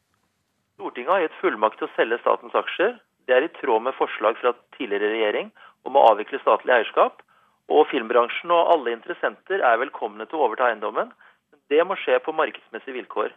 Stortinget 0.77 1.09
har 1.15 1.23
gitt 1.25 1.39
fullmakt 1.41 1.81
til 1.81 1.89
å 1.89 1.95
selge 1.95 2.21
statens 2.21 2.59
aksjer. 2.61 2.93
Det 3.25 3.35
er 3.39 3.47
i 3.47 3.51
tråd 3.57 3.87
med 3.87 3.97
forslag 3.97 4.37
fra 4.37 4.53
tidligere 4.77 5.09
regjering 5.15 5.49
om 5.89 5.97
å 5.97 6.05
avvikle 6.11 6.43
statlig 6.45 6.77
eierskap. 6.77 7.25
Og 7.73 7.89
filmbransjen 7.89 8.53
og 8.53 8.69
alle 8.75 8.93
interessenter 8.93 9.65
er 9.65 9.81
velkomne 9.81 10.29
til 10.29 10.37
å 10.37 10.45
overta 10.45 10.69
eiendommen. 10.69 11.09
Men 11.49 11.65
Det 11.73 11.81
må 11.89 11.97
skje 11.97 12.21
på 12.21 12.37
markedsmessige 12.37 13.01
vilkår. 13.01 13.33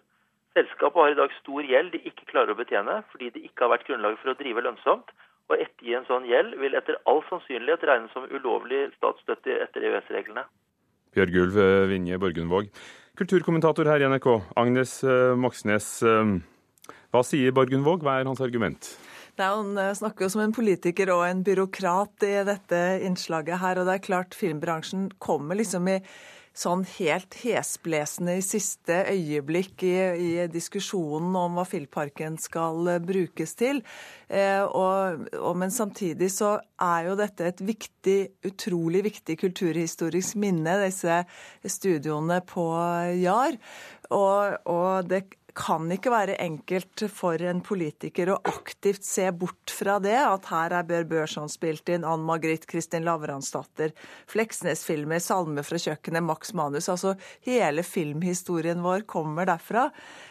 Selskapet 0.53 1.01
har 1.01 1.17
i 1.17 1.21
dag 1.25 1.33
stor 1.41 1.65
gjeld 1.65 1.95
de 1.97 2.05
ikke 2.05 2.29
klarer 2.29 2.53
å 2.53 2.61
betjene, 2.61 3.01
fordi 3.09 3.33
det 3.33 3.49
ikke 3.49 3.65
har 3.65 3.79
vært 3.79 3.89
grunnlag 3.89 4.21
for 4.21 4.33
å 4.33 4.37
drive 4.37 4.65
lønnsomt. 4.69 5.09
Og 5.53 5.61
ettergi 5.61 5.99
en 5.99 6.09
sånn 6.09 6.25
gjeld 6.25 6.57
vil 6.63 6.75
etter 6.79 6.97
all 7.11 7.21
sannsynlighet 7.29 7.85
regnes 7.85 8.17
som 8.17 8.25
ulovlig 8.33 8.87
statsstøtte 8.97 9.61
etter 9.67 9.85
EØS-reglene. 9.91 10.47
Bjørgulv 11.13 11.59
Vinje 11.93 12.17
Borgundvåg. 12.17 12.73
Kulturkommentator 13.21 13.85
her 13.85 14.01
i 14.01 14.09
NRK, 14.09 14.27
Agnes 14.57 15.03
eh, 15.05 15.35
Moxnes. 15.37 15.89
Eh, 16.01 16.93
hva 17.13 17.21
sier 17.29 17.53
Borgundvåg, 17.53 18.01
hva 18.01 18.17
er 18.19 18.31
hans 18.31 18.41
argument? 18.41 18.95
Nei, 19.37 19.49
Han 19.49 19.77
eh, 19.77 19.93
snakker 19.99 20.25
jo 20.25 20.33
som 20.33 20.43
en 20.47 20.55
politiker 20.57 21.13
og 21.13 21.27
en 21.27 21.43
byråkrat 21.45 22.25
i 22.25 22.33
dette 22.49 22.81
innslaget 23.05 23.61
her. 23.61 23.81
Og 23.81 23.89
det 23.89 23.99
er 23.99 24.07
klart 24.07 24.39
filmbransjen 24.39 25.11
kommer 25.21 25.61
liksom 25.61 25.91
i 25.93 25.99
sånn 26.53 26.85
helt 26.99 27.35
hesblesende 27.43 28.37
i 28.37 28.45
siste 28.45 28.99
øyeblikk 29.11 29.85
i, 29.89 29.95
i, 30.21 30.31
diskusjonen 30.53 31.33
om 31.39 31.57
hva 31.57 31.65
Filparken 31.69 32.37
skal 32.41 32.93
eh, 32.93 33.01
brukes 33.03 33.57
til. 33.59 33.81
Eh, 34.29 34.61
og, 34.61 35.27
og, 35.39 35.55
men 35.59 35.73
samtidig 35.73 36.29
så 36.35 36.55
er 36.83 37.09
jo 37.09 37.17
dette 37.19 37.49
et 37.49 37.63
viktig, 37.65 38.19
utrolig 38.49 39.05
viktig 39.09 39.39
kulturhistorisk 39.41 40.41
minne, 40.43 40.77
disse 40.85 41.23
studioene 41.65 42.43
på 42.45 42.69
Jar. 43.23 43.57
Og, 44.13 44.59
og 44.69 45.09
det 45.09 45.25
kan 45.57 45.91
ikke 45.93 46.11
være 46.13 46.37
enkelt 46.41 47.05
for 47.13 47.43
en 47.45 47.61
politiker 47.65 48.33
å 48.33 48.39
aktivt 48.49 49.05
se 49.07 49.27
bort 49.37 49.73
fra 49.73 49.99
det, 50.03 50.17
at 50.17 50.49
her 50.53 50.75
er 50.79 50.87
Bør 50.89 51.07
Børson 51.11 51.51
spilt 51.53 51.91
inn, 51.93 52.07
Ann 52.09 52.25
Margrit, 52.27 52.65
Kristin 52.71 53.05
Lavransdatter, 53.07 53.93
Fleksnes-filmer, 54.33 55.21
Salme 55.23 55.65
fra 55.67 55.81
kjøkkenet, 55.83 56.25
Max 56.25 56.55
Manus. 56.57 56.89
Altså 56.93 57.15
hele 57.47 57.85
filmhistorien 57.87 58.83
vår 58.85 59.07
kommer 59.11 59.49
derfra. 59.51 59.89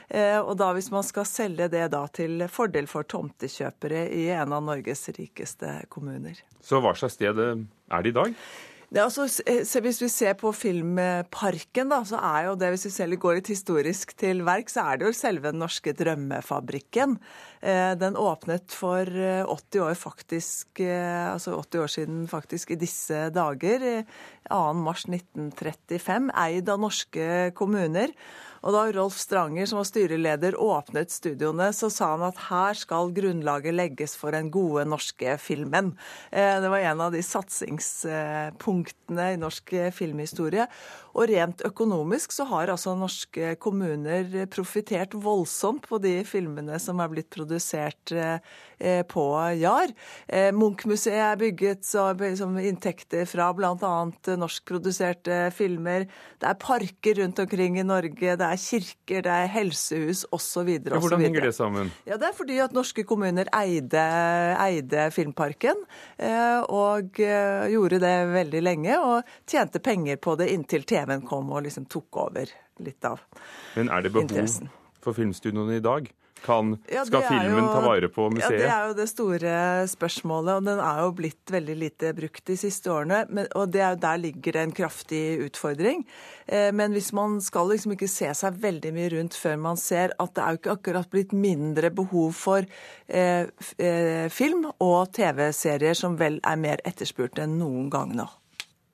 Eh, 0.10 0.40
og 0.40 0.56
da 0.60 0.72
hvis 0.76 0.92
man 0.94 1.06
skal 1.08 1.28
selge 1.30 1.70
det 1.72 1.86
da 1.94 2.04
til 2.12 2.48
fordel 2.52 2.90
for 2.92 3.08
tomtekjøpere 3.08 4.08
i 4.18 4.28
en 4.36 4.58
av 4.58 4.66
Norges 4.66 5.08
rikeste 5.16 5.78
kommuner. 5.94 6.42
Så 6.62 6.82
hva 6.82 6.96
slags 6.98 7.20
sted 7.20 7.40
er 7.40 7.64
det 8.04 8.12
i 8.12 8.18
dag? 8.18 8.36
Det 8.92 9.00
altså, 9.00 9.24
hvis 9.80 10.02
vi 10.04 10.08
ser 10.12 10.34
på 10.36 10.50
Filmparken, 10.52 11.94
da, 11.94 12.02
så 12.04 12.18
er 12.28 12.50
jo 12.50 12.58
det, 12.60 12.74
hvis 12.74 12.90
vi 12.90 12.92
selv 12.92 13.16
går 13.24 13.38
litt 13.38 13.52
historisk 13.54 14.12
til 14.20 14.44
verk, 14.44 14.68
så 14.68 14.84
er 14.84 15.00
det 15.00 15.08
jo 15.08 15.16
selve 15.16 15.54
den 15.54 15.64
norske 15.64 15.94
drømmefabrikken. 15.96 17.16
Eh, 17.64 17.94
den 17.96 18.20
åpnet 18.20 18.76
for 18.76 19.08
80 19.08 19.16
eh, 19.48 19.86
år 19.86 19.96
faktisk, 19.96 20.84
altså 20.84 21.56
80 21.56 21.86
år 21.86 21.94
siden 21.96 22.22
faktisk 22.28 22.76
i 22.76 22.80
disse 22.84 23.30
dager. 23.32 24.04
2.3.1935, 24.52 26.28
eid 26.44 26.76
av 26.76 26.84
norske 26.84 27.32
kommuner. 27.56 28.12
Og 28.62 28.76
da 28.76 28.84
Rolf 28.94 29.16
Stranger, 29.18 29.66
som 29.66 29.80
var 29.80 29.88
styreleder, 29.90 30.54
åpnet 30.62 31.10
studioene, 31.14 31.74
så 31.74 31.90
sa 31.90 32.12
han 32.14 32.22
at 32.28 32.38
her 32.50 32.74
skal 32.78 33.12
grunnlaget 33.16 33.74
legges 33.74 34.16
for 34.20 34.32
den 34.36 34.52
gode 34.54 34.86
norske 34.90 35.38
filmen. 35.42 35.98
Det 36.30 36.70
var 36.70 36.80
en 36.86 37.02
av 37.08 37.12
de 37.16 37.22
satsingspunktene 37.26 39.26
i 39.34 39.42
norsk 39.42 39.74
filmhistorie. 39.98 40.66
Og 41.16 41.28
rent 41.32 41.64
økonomisk 41.68 42.32
så 42.36 42.46
har 42.50 42.72
altså 42.72 42.94
norske 42.98 43.56
kommuner 43.62 44.46
profittert 44.52 45.16
voldsomt 45.16 45.88
på 45.90 46.00
de 46.04 46.22
filmene 46.28 46.80
som 46.82 47.02
er 47.04 47.12
blitt 47.12 47.30
produsert 47.34 48.14
eh, 48.16 49.02
på 49.08 49.26
Jar. 49.60 49.92
Eh, 50.28 50.50
Munch-museet 50.56 51.20
er 51.22 51.40
bygget 51.42 51.86
som 51.86 52.58
inntekter 52.62 53.28
fra 53.30 53.50
bl.a. 53.56 53.76
norskproduserte 54.40 55.44
filmer. 55.56 56.08
Det 56.42 56.50
er 56.50 56.60
parker 56.62 57.22
rundt 57.22 57.44
omkring 57.44 57.80
i 57.82 57.86
Norge, 57.88 58.38
det 58.40 58.48
er 58.48 58.62
kirker, 58.62 59.26
det 59.28 59.36
er 59.36 59.52
helsehus 59.52 60.24
osv. 60.32 60.74
Ja, 60.80 60.98
hvordan 60.98 61.26
henger 61.26 61.50
det 61.50 61.56
sammen? 61.58 61.92
Ja, 62.08 62.18
Det 62.22 62.32
er 62.32 62.38
fordi 62.38 62.60
at 62.64 62.76
norske 62.76 63.04
kommuner 63.08 63.50
eide, 63.58 64.06
eide 64.62 65.10
Filmparken, 65.12 65.86
eh, 66.18 66.62
og 66.72 67.20
gjorde 67.20 68.00
det 68.02 68.16
veldig 68.32 68.62
lenge, 68.64 68.98
og 69.02 69.28
tjente 69.50 69.82
penger 69.84 70.20
på 70.22 70.38
det 70.40 70.52
inntil 70.54 70.86
TV 70.88 71.01
TV-en 71.02 71.26
kom 71.28 71.52
og 71.52 71.66
liksom 71.66 71.90
tok 71.92 72.24
over 72.28 72.54
litt 72.82 73.06
av 73.06 73.20
interessen. 73.20 73.76
Men 73.76 73.94
er 73.94 74.02
det 74.06 74.14
behov 74.14 74.30
interessen. 74.30 74.74
for 75.02 75.18
filmstudioene 75.18 75.80
i 75.82 75.84
dag? 75.84 76.12
Kan, 76.42 76.72
ja, 76.90 77.04
skal 77.06 77.22
filmen 77.28 77.60
jo, 77.62 77.68
ta 77.70 77.82
vare 77.86 78.08
på 78.10 78.26
museet? 78.34 78.56
Ja, 78.56 78.66
Det 78.66 78.70
er 78.74 78.88
jo 78.90 78.94
det 78.98 79.08
store 79.12 79.52
spørsmålet, 79.92 80.56
og 80.58 80.66
den 80.66 80.80
er 80.82 81.02
jo 81.04 81.12
blitt 81.14 81.54
veldig 81.54 81.76
lite 81.78 82.14
brukt 82.18 82.42
de 82.50 82.56
siste 82.58 82.90
årene. 82.90 83.20
Men, 83.30 83.46
og 83.54 83.70
det 83.74 83.84
jo 83.84 84.00
Der 84.02 84.18
ligger 84.18 84.58
det 84.58 84.64
en 84.64 84.74
kraftig 84.74 85.22
utfordring. 85.46 86.02
Eh, 86.48 86.72
men 86.74 86.98
hvis 86.98 87.12
man 87.14 87.38
skal 87.42 87.70
liksom 87.70 87.94
ikke 87.94 88.10
se 88.10 88.34
seg 88.34 88.58
veldig 88.58 88.94
mye 88.96 89.14
rundt 89.14 89.38
før 89.38 89.62
man 89.62 89.78
ser 89.78 90.16
at 90.18 90.34
det 90.34 90.44
er 90.44 90.50
jo 90.50 90.62
ikke 90.62 90.78
akkurat 90.80 91.12
blitt 91.14 91.34
mindre 91.34 91.92
behov 91.94 92.34
for 92.34 92.66
eh, 93.08 93.46
eh 93.78 94.30
film 94.30 94.66
og 94.80 95.14
TV-serier 95.14 95.94
som 95.94 96.18
vel 96.18 96.40
er 96.42 96.58
mer 96.58 96.82
etterspurt 96.86 97.38
enn 97.38 97.60
noen 97.60 97.90
gang 97.94 98.16
nå. 98.18 98.26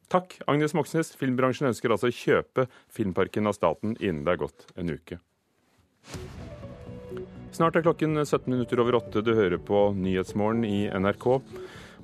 Takk, 0.08 0.38
Agnes 0.48 0.72
Moxnes. 0.78 1.12
Filmbransjen 1.20 1.68
ønsker 1.68 1.92
altså 1.92 2.08
å 2.08 2.16
kjøpe 2.16 2.68
Filmparken 2.96 3.50
av 3.50 3.58
staten 3.58 3.98
innen 4.00 4.24
det 4.24 4.38
er 4.38 4.44
gått 4.46 4.70
en 4.80 4.94
uke. 4.94 5.20
Snart 7.52 7.76
er 7.76 7.84
klokken 7.84 8.16
17 8.22 8.48
minutter 8.54 8.80
over 8.80 9.00
åtte. 9.02 9.24
Du 9.26 9.34
hører 9.36 9.60
på 9.60 9.90
Nyhetsmorgen 9.98 10.64
i 10.68 10.86
NRK. 10.94 11.28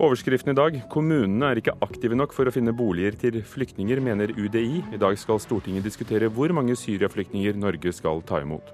Overskriften 0.03 0.51
i 0.51 0.57
dag 0.57 0.79
kommunene 0.91 1.51
er 1.51 1.61
ikke 1.61 1.77
aktive 1.85 2.17
nok 2.17 2.33
for 2.35 2.49
å 2.49 2.53
finne 2.55 2.73
boliger 2.75 3.15
til 3.21 3.37
flyktninger, 3.45 4.01
mener 4.03 4.33
UDI. 4.33 4.81
I 4.97 4.99
dag 4.99 5.15
skal 5.21 5.39
Stortinget 5.39 5.85
diskutere 5.85 6.31
hvor 6.33 6.51
mange 6.55 6.75
syriaflyktninger 6.79 7.55
Norge 7.61 7.93
skal 7.95 8.23
ta 8.27 8.41
imot. 8.43 8.73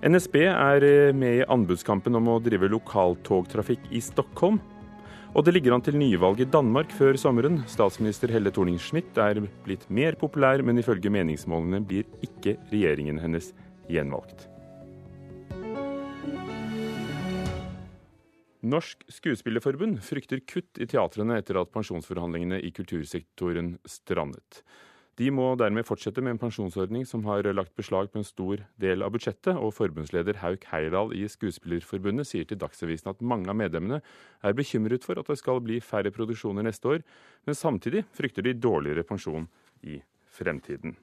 NSB 0.00 0.36
er 0.48 0.88
med 1.12 1.42
i 1.42 1.46
anbudskampen 1.46 2.16
om 2.16 2.32
å 2.32 2.40
drive 2.42 2.72
lokaltogtrafikk 2.72 3.90
i 3.92 4.00
Stockholm. 4.02 4.58
Og 5.30 5.44
det 5.46 5.52
ligger 5.54 5.76
an 5.76 5.82
til 5.86 5.94
nyvalg 5.94 6.40
i 6.42 6.46
Danmark 6.50 6.90
før 6.90 7.14
sommeren. 7.20 7.60
Statsminister 7.70 8.32
Helle 8.34 8.50
Thorning-Schmidt 8.50 9.18
er 9.22 9.38
blitt 9.62 9.84
mer 9.86 10.16
populær, 10.18 10.58
men 10.66 10.80
ifølge 10.82 11.12
meningsmålene 11.14 11.78
blir 11.86 12.08
ikke 12.26 12.56
regjeringen 12.72 13.20
hennes 13.22 13.52
gjenvalgt. 13.86 14.48
Norsk 18.60 19.06
Skuespillerforbund 19.06 20.02
frykter 20.04 20.42
kutt 20.50 20.82
i 20.82 20.90
teatrene 20.90 21.38
etter 21.38 21.62
at 21.62 21.70
pensjonsforhandlingene 21.72 22.58
i 22.66 22.74
kultursektoren 22.74 23.76
strandet. 23.88 24.64
De 25.18 25.26
må 25.34 25.50
dermed 25.58 25.84
fortsette 25.88 26.22
med 26.22 26.36
en 26.36 26.40
pensjonsordning 26.40 27.02
som 27.08 27.24
har 27.26 27.44
lagt 27.52 27.74
beslag 27.76 28.08
på 28.12 28.20
en 28.20 28.26
stor 28.26 28.62
del 28.80 29.02
av 29.04 29.12
budsjettet, 29.14 29.52
og 29.56 29.74
forbundsleder 29.76 30.38
Hauk 30.40 30.64
Heyerdahl 30.70 31.12
i 31.18 31.26
Skuespillerforbundet 31.28 32.28
sier 32.30 32.46
til 32.48 32.60
Dagsavisen 32.60 33.10
at 33.12 33.20
mange 33.20 33.50
av 33.50 33.58
medlemmene 33.58 34.00
er 34.46 34.56
bekymret 34.56 35.04
for 35.04 35.20
at 35.20 35.28
det 35.28 35.40
skal 35.42 35.60
bli 35.64 35.80
færre 35.84 36.14
produksjoner 36.14 36.64
neste 36.64 36.94
år, 36.94 37.04
men 37.44 37.58
samtidig 37.58 38.06
frykter 38.16 38.46
de 38.46 38.56
dårligere 38.56 39.04
pensjon 39.08 39.50
i 39.82 39.98
fremtiden. 40.38 40.96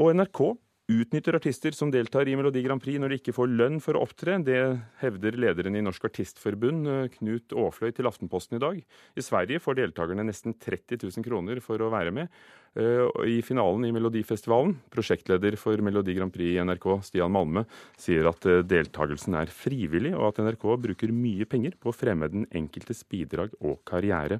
Og 0.00 0.14
NRK 0.16 0.42
utnytter 0.90 1.36
artister 1.38 1.74
som 1.76 1.90
deltar 1.92 2.28
i 2.28 2.34
Melodi 2.38 2.62
Grand 2.64 2.82
Prix 2.82 2.98
når 3.00 3.12
de 3.12 3.18
ikke 3.20 3.34
får 3.36 3.50
lønn 3.52 3.78
for 3.82 3.96
å 3.96 4.02
opptre. 4.06 4.38
Det 4.42 4.58
hevder 5.02 5.38
lederen 5.38 5.76
i 5.78 5.82
Norsk 5.84 6.08
Artistforbund, 6.08 6.88
Knut 7.14 7.54
Aafløy, 7.54 7.92
til 7.94 8.08
Aftenposten 8.10 8.58
i 8.58 8.62
dag. 8.62 8.80
I 9.14 9.24
Sverige 9.24 9.62
får 9.62 9.78
deltakerne 9.78 10.26
nesten 10.26 10.56
30 10.58 11.04
000 11.04 11.26
kroner 11.26 11.62
for 11.64 11.82
å 11.82 11.92
være 11.94 12.14
med. 12.16 12.32
Eh, 12.78 13.06
I 13.26 13.40
finalen 13.42 13.82
i 13.88 13.90
Melodifestivalen, 13.90 14.76
prosjektleder 14.94 15.56
for 15.58 15.80
Melodi 15.82 16.14
Grand 16.14 16.30
Prix 16.30 16.54
i 16.54 16.62
NRK, 16.62 16.86
Stian 17.02 17.32
Malme, 17.34 17.64
sier 17.98 18.28
at 18.30 18.46
eh, 18.46 18.60
deltakelsen 18.62 19.34
er 19.40 19.50
frivillig, 19.50 20.12
og 20.14 20.28
at 20.28 20.38
NRK 20.46 20.66
bruker 20.84 21.10
mye 21.10 21.48
penger 21.50 21.74
på 21.82 21.90
å 21.90 21.96
fremme 21.96 22.30
den 22.30 22.46
enkeltes 22.54 23.02
bidrag 23.10 23.56
og 23.58 23.80
karriere. 23.90 24.38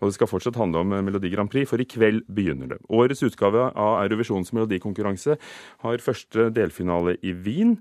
Og 0.00 0.10
Det 0.10 0.18
skal 0.18 0.28
fortsatt 0.28 0.60
handle 0.60 0.84
om 0.84 0.92
Melodi 1.08 1.32
Grand 1.32 1.48
Prix, 1.52 1.70
for 1.70 1.80
i 1.80 1.88
kveld 1.88 2.26
begynner 2.28 2.74
det. 2.74 2.82
Årets 2.92 3.24
utgave 3.24 3.70
av 3.72 4.02
Eurovisjons 4.02 4.52
melodikonkurranse 4.52 5.38
har 5.86 6.04
første 6.04 6.50
delfinale 6.52 7.16
i 7.24 7.32
Wien. 7.32 7.78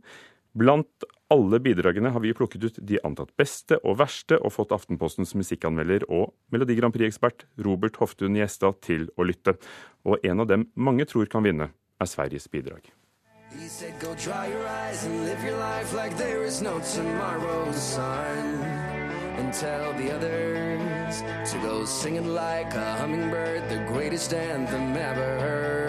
Blant 0.55 1.03
alle 1.31 1.59
bidragene 1.63 2.11
har 2.11 2.19
vi 2.19 2.33
plukket 2.35 2.63
ut 2.63 2.79
de 2.87 2.99
antatt 3.07 3.31
beste 3.39 3.77
og 3.87 3.97
verste, 4.01 4.37
og 4.43 4.51
fått 4.55 4.73
Aftenpostens 4.75 5.33
musikkanmelder 5.39 6.03
og 6.11 6.33
Melodi 6.51 6.75
Grand 6.75 6.93
Prix-ekspert 6.95 7.45
Robert 7.63 7.99
Hoftun 8.01 8.35
Gjestad 8.35 8.81
til 8.83 9.07
å 9.15 9.27
lytte. 9.27 9.55
Og 10.03 10.25
en 10.27 10.43
av 10.43 10.49
dem 10.51 10.67
mange 10.75 11.07
tror 11.07 11.31
kan 11.31 11.45
vinne, 11.47 11.71
er 12.01 12.09
Sveriges 12.09 12.49
bidrag. 12.51 12.91
Said, 13.51 13.93
like 15.93 16.15
no. 16.61 16.79
And 19.37 19.53
tell 19.53 19.93
the 19.93 20.11
others 20.13 21.21
to 21.51 21.57
go 21.59 21.85
singing 21.85 22.33
like 22.33 22.73
a 22.73 22.97
hummingbird, 22.99 23.69
the 23.69 23.83
greatest 23.93 24.33
anthem 24.33 24.95
ever 24.95 25.39
heard. 25.39 25.80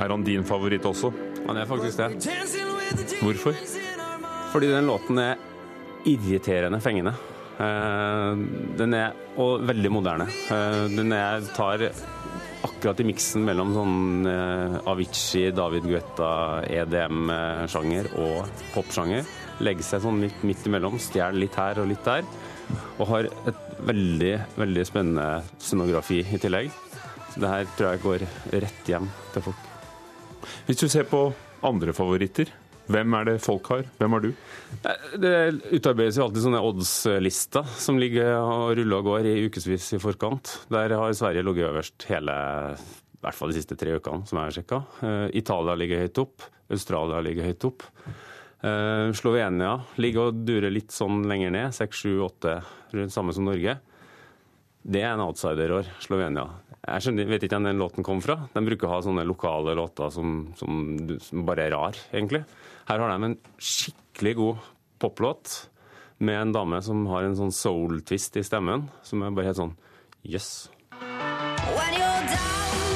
Er 0.00 0.08
han 0.14 0.24
din 0.24 0.44
favoritt 0.48 0.86
også? 0.88 1.10
Han 1.46 1.58
er 1.60 1.68
faktisk 1.68 2.00
det. 2.00 2.08
Hvorfor? 3.20 3.56
Fordi 4.50 4.70
den 4.72 4.88
låten 4.88 5.18
er 5.22 5.36
irriterende 6.08 6.80
fengende. 6.82 7.12
Eh, 7.60 8.40
Den 8.80 8.94
er 8.96 9.12
og 9.36 9.66
veldig 9.68 9.90
moderne. 9.92 10.26
Eh, 10.50 10.86
Den 10.96 11.12
er, 11.12 11.44
tar 11.54 11.84
akkurat 12.64 13.00
i 13.00 13.06
miksen 13.08 13.44
mellom 13.44 13.72
sånn 13.76 14.26
eh, 14.28 14.78
Avicii, 14.90 15.52
David 15.56 15.86
Guetta, 15.88 16.32
EDM-sjanger 16.68 18.10
og 18.20 18.48
popsjanger. 18.74 19.28
Legger 19.60 19.84
seg 19.84 20.04
sånn 20.04 20.20
litt 20.24 20.44
midt 20.48 20.64
imellom, 20.68 20.98
stjeler 21.00 21.36
litt 21.36 21.56
her 21.60 21.80
og 21.82 21.90
litt 21.92 22.04
der. 22.08 22.24
Og 22.98 23.08
har 23.12 23.28
et 23.50 23.66
veldig, 23.84 24.34
veldig 24.60 24.86
spennende 24.88 25.42
scenografi 25.60 26.22
i 26.24 26.40
tillegg. 26.40 26.70
Så 27.30 27.42
det 27.44 27.52
her 27.52 27.68
tror 27.76 27.92
jeg 27.92 28.04
går 28.06 28.28
rett 28.64 28.88
hjem 28.90 29.10
til 29.34 29.50
folk. 29.50 29.69
Hvis 30.66 30.80
du 30.82 30.88
ser 30.90 31.06
på 31.10 31.28
andre 31.66 31.94
favoritter, 31.96 32.50
hvem 32.90 33.14
er 33.14 33.28
det 33.28 33.36
folk 33.44 33.68
har? 33.70 33.84
Hvem 34.00 34.16
har 34.16 34.24
du? 34.24 34.30
Det 35.22 35.34
utarbeides 35.76 36.18
jo 36.18 36.24
alltid 36.26 36.44
sånne 36.46 36.62
odds-lister 36.66 37.68
som 37.78 38.00
ligger 38.02 38.32
og 38.40 38.72
ruller 38.80 38.98
og 38.98 39.10
går 39.12 39.28
i 39.30 39.36
ukevis 39.46 39.92
i 39.94 40.00
forkant. 40.02 40.56
Der 40.72 40.96
har 40.98 41.14
Sverige 41.14 41.44
ligget 41.46 41.68
øverst 41.68 42.08
hele, 42.10 42.34
i 42.74 43.22
hvert 43.22 43.38
fall 43.38 43.52
de 43.52 43.60
siste 43.60 43.78
tre 43.78 43.94
ukene, 43.94 44.26
som 44.26 44.40
jeg 44.40 44.48
har 44.48 44.56
sjekka. 44.58 44.80
Italia 45.38 45.76
ligger 45.78 46.02
høyt 46.02 46.22
opp. 46.24 46.48
Australia 46.70 47.22
ligger 47.22 47.46
høyt 47.50 47.68
opp. 47.68 47.86
Eh, 48.60 49.12
Slovenia 49.16 49.76
ligger 49.96 50.28
og 50.28 50.42
durer 50.44 50.72
litt 50.72 50.92
sånn 50.92 51.22
lenger 51.28 51.54
ned, 51.54 51.76
6, 51.76 52.02
7, 52.04 52.10
8, 52.26 52.56
rundt 52.98 53.14
samme 53.14 53.32
som 53.36 53.46
Norge. 53.48 53.78
Det 54.80 55.02
er 55.04 55.14
en 55.14 55.24
outsider-år, 55.24 55.88
Slovenia. 56.04 56.46
Jeg 56.80 57.04
skjønner, 57.04 57.28
vet 57.28 57.44
ikke 57.44 57.58
hvor 57.58 57.68
den 57.68 57.82
låten 57.82 58.06
kom 58.06 58.22
fra. 58.24 58.36
De 58.54 58.62
bruker 58.64 58.88
å 58.88 58.94
ha 58.94 59.00
sånne 59.04 59.26
lokale 59.28 59.74
låter 59.76 60.12
som, 60.14 60.38
som, 60.56 60.78
som 61.20 61.44
bare 61.48 61.68
er 61.68 61.74
rar, 61.76 61.98
egentlig. 62.12 62.42
Her 62.88 63.02
har 63.04 63.12
de 63.12 63.28
en 63.28 63.36
skikkelig 63.60 64.34
god 64.40 64.70
poplåt 65.00 65.56
med 66.24 66.40
en 66.40 66.54
dame 66.56 66.80
som 66.84 67.04
har 67.12 67.28
en 67.28 67.36
sånn 67.36 67.52
soul-twist 67.54 68.40
i 68.40 68.44
stemmen, 68.44 68.88
som 69.04 69.24
er 69.24 69.36
bare 69.36 69.52
helt 69.52 69.60
sånn 69.60 69.76
jøss. 70.24 70.68
Yes. 70.68 70.68
When 71.70 71.92
you're 71.96 72.26
down, 72.28 72.89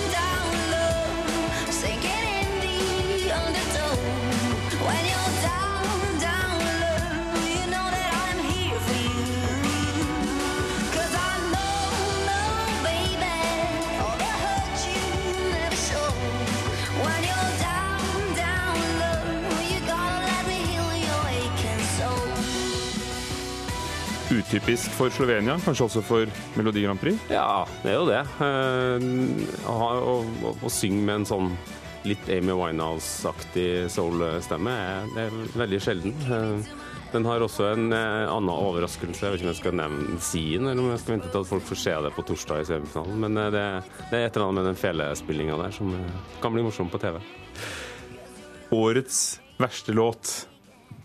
Utypisk 24.55 24.93
for 24.95 25.11
Slovenia, 25.11 25.57
kanskje 25.65 25.83
også 25.89 26.01
for 26.07 26.31
Melodi 26.55 26.85
Grand 26.85 27.01
Prix? 27.03 27.17
Ja, 27.27 27.65
det 27.83 27.91
er 27.91 27.97
jo 27.99 28.05
det. 28.07 28.21
Eh, 28.39 29.07
Å, 29.67 29.75
å, 29.75 30.13
å, 30.47 30.53
å 30.63 30.71
synge 30.71 31.01
med 31.03 31.17
en 31.17 31.27
sånn 31.27 31.49
litt 32.07 32.29
Amy 32.31 32.55
Winehouse-aktig 32.55 33.89
soul-stemme 33.91 34.71
er, 34.79 35.09
er 35.25 35.35
veldig 35.59 35.81
sjelden. 35.83 36.15
Eh, 36.29 36.69
Den 37.17 37.27
har 37.27 37.43
også 37.43 37.67
en 37.73 37.89
eh, 37.99 38.29
annen 38.31 38.53
overraskelse. 38.55 39.25
Jeg 39.25 39.35
vet 39.35 39.43
ikke 39.43 39.49
om 39.49 39.53
jeg 39.57 39.61
skal 39.65 39.77
nevne 39.81 40.21
si-en, 40.23 40.71
eller 40.71 40.85
om 40.85 40.93
jeg 40.95 41.03
skal 41.03 41.17
vente 41.17 41.33
til 41.35 41.43
at 41.43 41.51
folk 41.51 41.67
får 41.73 41.83
se 41.83 41.97
det 42.07 42.15
på 42.15 42.27
torsdag 42.31 42.63
i 42.63 42.71
semifinalen. 42.71 43.19
Men 43.27 43.43
det, 43.59 43.67
det 44.13 44.21
er 44.21 44.29
et 44.29 44.39
eller 44.39 44.53
annet 44.53 44.61
med 44.61 44.71
den 44.71 44.81
felespillinga 44.85 45.59
der 45.65 45.75
som 45.75 45.91
kan 46.47 46.55
bli 46.55 46.63
morsom 46.69 46.95
på 46.95 47.03
TV. 47.03 47.19
Årets 48.71 49.21
verste 49.59 49.99
låt. 49.99 50.37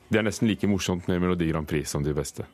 Det 0.10 0.22
er 0.22 0.30
nesten 0.30 0.50
like 0.50 0.70
morsomt 0.70 1.10
med 1.10 1.26
Melodi 1.26 1.50
Grand 1.50 1.66
Prix 1.70 1.90
som 1.98 2.06
de 2.06 2.14
beste. 2.14 2.46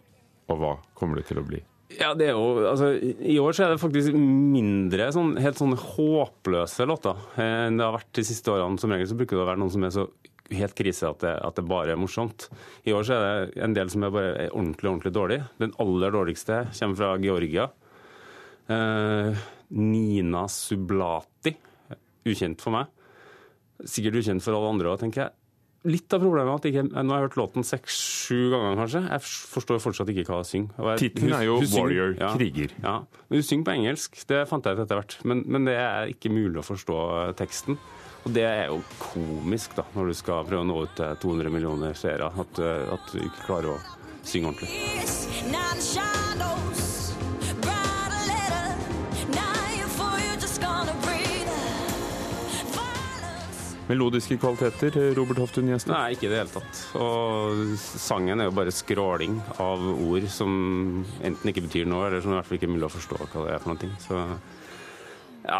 Og 0.51 0.59
hva 0.61 0.75
kommer 0.97 1.19
det 1.19 1.27
til 1.29 1.41
å 1.41 1.45
bli? 1.47 1.61
Ja, 1.95 2.11
det 2.17 2.31
er 2.31 2.33
jo, 2.33 2.65
altså, 2.65 2.89
I 2.97 3.37
år 3.39 3.55
så 3.55 3.65
er 3.65 3.73
det 3.73 3.81
faktisk 3.81 4.15
mindre 4.17 5.11
sånn, 5.13 5.35
helt 5.39 5.59
sånn 5.59 5.75
håpløse 5.77 6.87
låter 6.89 7.19
eh, 7.37 7.67
enn 7.67 7.77
det 7.77 7.85
har 7.85 7.93
vært 7.99 8.15
de 8.17 8.25
siste 8.25 8.51
årene. 8.51 8.79
Som 8.81 8.93
regel 8.93 9.09
så 9.11 9.17
bruker 9.19 9.37
det 9.37 9.43
å 9.45 9.49
være 9.51 9.61
noen 9.61 9.73
som 9.75 9.85
er 9.85 9.93
så 9.93 10.07
helt 10.53 10.75
krise 10.77 11.09
at 11.09 11.21
det, 11.23 11.33
at 11.45 11.57
det 11.57 11.65
bare 11.69 11.93
er 11.93 12.01
morsomt. 12.01 12.47
I 12.85 12.93
år 12.93 13.05
så 13.05 13.15
er 13.17 13.23
det 13.25 13.63
en 13.65 13.77
del 13.77 13.91
som 13.93 14.05
er 14.05 14.13
bare 14.13 14.49
ordentlig 14.49 14.91
ordentlig 14.91 15.13
dårlig. 15.15 15.39
Den 15.61 15.75
aller 15.81 16.13
dårligste 16.17 16.59
kommer 16.79 16.99
fra 16.99 17.13
Georgia. 17.21 17.69
Eh, 18.67 19.45
Nina 19.77 20.45
Sublati. 20.51 21.55
Ukjent 22.25 22.61
for 22.65 22.73
meg. 22.73 22.89
Sikkert 23.85 24.21
ukjent 24.21 24.43
for 24.43 24.57
alle 24.57 24.73
andre 24.73 24.93
òg, 24.93 25.01
tenker 25.01 25.27
jeg. 25.27 25.35
Litt 25.85 26.13
av 26.15 26.23
problemet 26.23 26.57
at 26.57 26.65
jeg 26.65 26.87
nå 26.89 27.03
har 27.13 27.21
jeg 27.21 27.27
hørt 27.27 27.37
låten 27.37 27.65
seks-sju 27.67 28.49
ganger, 28.53 28.79
kanskje. 28.79 29.01
Jeg 29.05 29.25
forstår 29.53 29.81
fortsatt 29.83 30.09
ikke 30.13 30.25
hva 30.29 30.39
hun 30.41 30.49
synger. 30.49 30.95
Tittelen 31.01 31.35
er 31.37 31.45
jo 31.45 31.59
Warrior, 31.75 32.15
ja, 32.17 32.31
kriger. 32.33 32.73
Ja, 32.81 32.95
men 33.29 33.41
hun 33.41 33.45
synger 33.45 33.67
på 33.67 33.75
engelsk. 33.75 34.17
Det 34.29 34.41
fant 34.49 34.65
jeg 34.65 34.79
ut 34.79 34.83
etter 34.85 35.01
hvert. 35.01 35.19
Men, 35.29 35.45
men 35.45 35.69
det 35.69 35.77
er 35.77 36.09
ikke 36.15 36.33
mulig 36.33 36.63
å 36.63 36.65
forstå 36.65 36.97
teksten. 37.37 37.77
Og 38.25 38.33
det 38.33 38.47
er 38.49 38.71
jo 38.71 38.79
komisk, 38.97 39.75
da, 39.77 39.85
når 39.93 40.09
du 40.09 40.17
skal 40.17 40.47
prøve 40.47 40.65
å 40.65 40.67
nå 40.67 40.81
ut 40.87 40.97
til 40.97 41.21
200 41.21 41.53
millioner 41.53 41.93
seere. 41.99 42.31
At, 42.33 42.57
eh, 42.57 42.89
at 42.97 43.13
du 43.13 43.21
ikke 43.21 43.45
klarer 43.45 43.75
å 43.75 43.79
synge 44.25 44.49
ordentlig. 44.49 45.24
Melodiske 53.85 54.37
kvaliteter, 54.41 54.95
Robert 55.13 55.37
Hoftun 55.43 55.67
Gjester? 55.69 55.93
Nei, 55.93 56.15
ikke 56.15 56.25
i 56.25 56.31
det 56.31 56.39
hele 56.39 56.49
tatt. 56.55 56.79
Og 56.97 57.75
sangen 57.77 58.41
er 58.41 58.47
jo 58.49 58.55
bare 58.57 58.73
skråling 58.73 59.35
av 59.61 59.83
ord 60.07 60.25
som 60.33 60.55
enten 61.21 61.51
ikke 61.51 61.67
betyr 61.67 61.85
noe, 61.89 62.07
eller 62.07 62.23
som 62.25 62.33
i 62.33 62.37
hvert 62.39 62.49
fall 62.49 62.57
ikke 62.57 62.65
er 62.69 62.73
mulig 62.73 62.87
å 62.89 62.93
forstå 62.95 63.19
hva 63.21 63.43
det 63.45 63.53
er 63.53 63.61
for 63.61 63.75
noe. 63.75 63.91
Så 64.01 64.23
ja, 65.45 65.59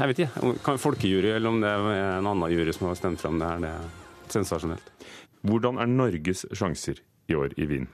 jeg 0.00 0.10
vet 0.10 0.22
ikke. 0.24 0.42
Om- 0.42 0.58
Kan 0.66 0.82
folkejury, 0.82 1.30
eller 1.36 1.48
om 1.52 1.60
det 1.62 1.70
er 1.70 2.18
en 2.18 2.26
annen 2.26 2.50
jury 2.50 2.74
som 2.74 2.88
har 2.90 2.98
stemt 2.98 3.22
fram 3.22 3.38
det 3.38 3.46
her, 3.52 3.62
det 3.62 3.70
er 3.70 4.34
sensasjonelt. 4.34 4.90
Hvordan 5.46 5.78
er 5.80 5.86
Norges 5.94 6.42
sjanser 6.52 6.98
i 7.30 7.38
år 7.38 7.54
i 7.56 7.70
Wien? 7.70 7.86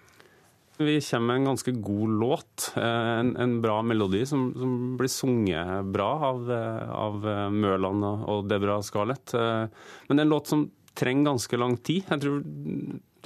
Vi 0.79 1.01
kommer 1.01 1.27
med 1.27 1.37
en 1.37 1.45
ganske 1.45 1.73
god 1.73 2.11
låt. 2.21 2.73
eh, 2.77 2.83
En, 3.21 3.37
en 3.37 3.61
bra 3.63 3.79
melodi 3.83 4.27
som, 4.27 4.51
som 4.55 4.97
blir 4.99 5.09
sunget 5.09 5.85
bra 5.93 6.11
av, 6.33 6.51
eh, 6.53 6.91
av 6.93 7.27
eh, 7.29 7.49
Mørland 7.51 8.05
og- 8.29 8.49
Debra 8.49 8.83
Scarlett. 8.83 9.33
Men 9.33 10.17
det 10.17 10.19
er 10.21 10.27
en 10.27 10.35
låt 10.35 10.47
som 10.53 10.71
trenger 10.95 11.31
ganske 11.33 11.57
lang 11.59 11.77
tid. 11.77 12.05
Jeg 12.11 12.21
tror 12.21 12.43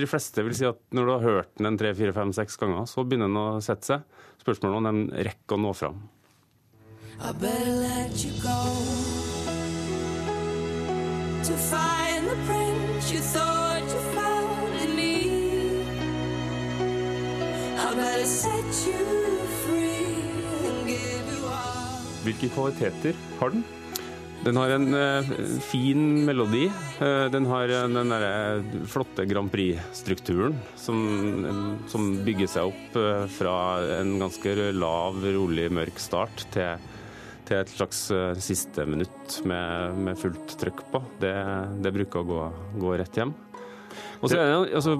de 0.00 0.06
fleste 0.06 0.42
vil 0.46 0.54
si 0.54 0.64
at 0.64 0.78
når 0.94 1.06
du 1.06 1.12
har 1.12 1.20
hørt 1.26 1.50
den 1.58 1.66
en 1.66 1.76
tre, 1.78 1.92
fire, 1.94 2.12
fem, 2.12 2.32
seks 2.32 2.56
ganger, 2.56 2.86
så 2.86 3.02
begynner 3.04 3.26
den 3.28 3.36
å 3.36 3.60
sette 3.62 3.84
seg. 3.84 4.02
Spørsmålet 4.42 4.76
om 4.76 4.84
den 4.88 5.02
rekker 5.10 5.58
å 5.58 5.60
nå 5.60 5.74
fram. 5.76 5.98
I 7.20 7.32
better 7.32 7.74
let 7.82 8.24
you 8.24 8.30
go 8.40 8.60
to 11.44 11.52
find 11.68 12.26
the 12.30 12.36
prince 12.46 13.12
you 13.12 13.20
thought 13.20 13.79
Hvilke 22.20 22.50
kvaliteter 22.52 23.16
har 23.40 23.54
den? 23.54 23.62
Den 24.44 24.56
har 24.56 24.72
en 24.72 24.94
eh, 24.96 25.30
fin 25.64 26.02
melodi. 26.24 26.66
Eh, 27.00 27.26
den 27.32 27.48
har 27.48 27.68
den 27.68 28.12
der 28.12 28.62
flotte 28.88 29.24
Grand 29.28 29.52
Prix-strukturen 29.52 30.56
som, 30.80 31.00
som 31.88 32.14
bygger 32.24 32.48
seg 32.48 32.70
opp 32.72 32.96
eh, 33.00 33.26
fra 33.36 33.56
en 33.98 34.16
ganske 34.20 34.54
lav, 34.76 35.20
rolig, 35.24 35.68
mørk 35.72 36.00
start 36.00 36.44
til, 36.52 36.88
til 37.48 37.60
et 37.60 37.72
slags 37.76 38.06
eh, 38.16 38.32
siste 38.40 38.88
minutt 38.88 39.40
med, 39.48 40.00
med 40.08 40.20
fullt 40.20 40.56
trøkk 40.60 40.86
på. 40.92 41.04
Det, 41.24 41.36
det 41.84 41.96
bruker 42.00 42.20
å 42.20 42.28
gå, 42.34 42.42
gå 42.84 42.96
rett 43.00 43.20
hjem. 43.20 43.36
Og 44.20 44.30
så 44.30 44.38
er 44.38 44.50
det, 44.50 44.74
altså, 44.76 44.96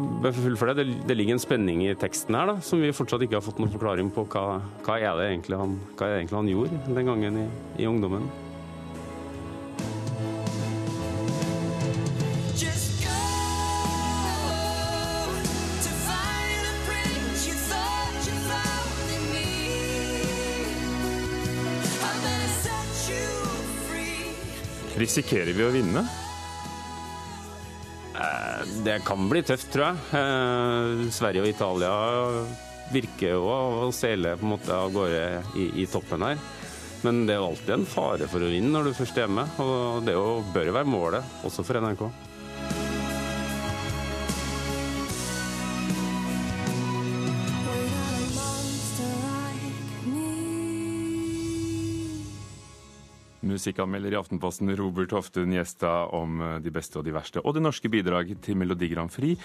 for 0.56 0.72
det, 0.72 0.86
det, 1.08 1.16
ligger 1.16 1.36
en 1.36 1.42
spenning 1.42 1.82
i 1.84 1.94
teksten 1.98 2.36
her 2.36 2.52
da, 2.52 2.58
som 2.64 2.80
vi 2.82 2.92
fortsatt 2.96 3.24
ikke 3.26 3.38
har 3.38 3.44
fått 3.44 3.60
noen 3.62 3.72
forklaring 3.72 4.12
på. 4.14 4.26
Hva, 4.32 4.60
hva, 4.86 5.00
er, 5.00 5.12
det 5.20 5.32
egentlig 5.32 5.58
han, 5.60 5.76
hva 5.96 6.06
er 6.06 6.14
det 6.14 6.22
egentlig 6.22 6.40
han 6.40 6.54
gjorde 6.54 6.84
den 7.00 7.12
gangen 7.12 7.42
i, 7.44 7.50
i 7.84 7.90
ungdommen? 7.90 8.30
Risikerer 25.00 25.54
vi 25.56 25.64
å 25.64 25.70
find 25.72 25.94
Det 28.84 29.00
kan 29.04 29.28
bli 29.28 29.42
tøft, 29.44 29.68
tror 29.74 29.90
jeg. 29.90 29.98
Eh, 30.16 31.04
Sverige 31.12 31.44
og 31.44 31.50
Italia 31.50 31.92
virker 32.90 33.36
jo 33.36 33.44
å 33.50 33.90
seile 33.94 34.36
på 34.38 34.46
en 34.46 34.54
måte 34.54 34.74
av 34.74 34.94
gårde 34.94 35.22
i, 35.58 35.68
i 35.82 35.86
toppen 35.90 36.24
her. 36.26 36.40
Men 37.04 37.24
det 37.26 37.34
er 37.34 37.40
jo 37.40 37.50
alltid 37.50 37.74
en 37.74 37.86
fare 37.88 38.28
for 38.28 38.44
å 38.44 38.50
vinne 38.50 38.72
når 38.74 38.90
du 38.90 38.96
først 38.96 39.16
er 39.16 39.26
hjemme, 39.26 39.46
og 39.62 40.04
det 40.04 40.16
jo, 40.16 40.40
bør 40.54 40.68
jo 40.68 40.76
være 40.76 40.92
målet, 40.92 41.38
også 41.48 41.64
for 41.64 41.80
NRK. 41.80 42.04
Musikkanmelder 53.50 54.14
i 54.14 54.18
Aftenposten 54.18 54.70
Robert 54.78 55.12
Hoftun 55.14 55.52
gjesta 55.54 55.90
om 56.16 56.40
eh, 56.40 56.56
de 56.64 56.72
beste 56.74 57.00
og 57.00 57.06
de 57.06 57.14
verste. 57.14 57.42
Og 57.44 57.56
det 57.56 57.64
norske 57.64 57.90
bidraget 57.92 58.42
til 58.44 58.58
Melodi 58.60 58.90
Grand 58.92 59.12
Prix. 59.12 59.40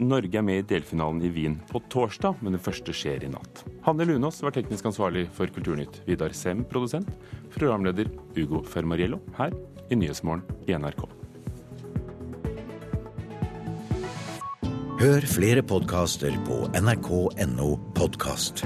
Norge 0.00 0.40
er 0.40 0.46
med 0.46 0.62
i 0.62 0.68
delfinalen 0.74 1.22
i 1.24 1.32
Wien 1.34 1.58
på 1.70 1.82
torsdag, 1.92 2.40
men 2.44 2.56
det 2.56 2.62
første 2.64 2.94
skjer 2.94 3.26
i 3.26 3.32
natt. 3.32 3.64
Hanne 3.86 4.06
Lunås 4.08 4.42
var 4.44 4.54
teknisk 4.56 4.88
ansvarlig 4.90 5.26
for 5.36 5.50
Kulturnytt. 5.52 6.02
Vidar 6.08 6.34
Sem, 6.36 6.64
produsent. 6.64 7.10
Programleder 7.54 8.10
Ugo 8.38 8.64
Fermariello 8.66 9.20
her 9.38 9.54
i 9.90 9.98
Nyhetsmorgen 9.98 10.44
i 10.68 10.76
NRK. 10.78 11.04
Hør 15.04 15.26
flere 15.28 15.62
podkaster 15.66 16.32
på 16.46 16.62
nrk.no 16.80 17.74
podkast. 17.98 18.64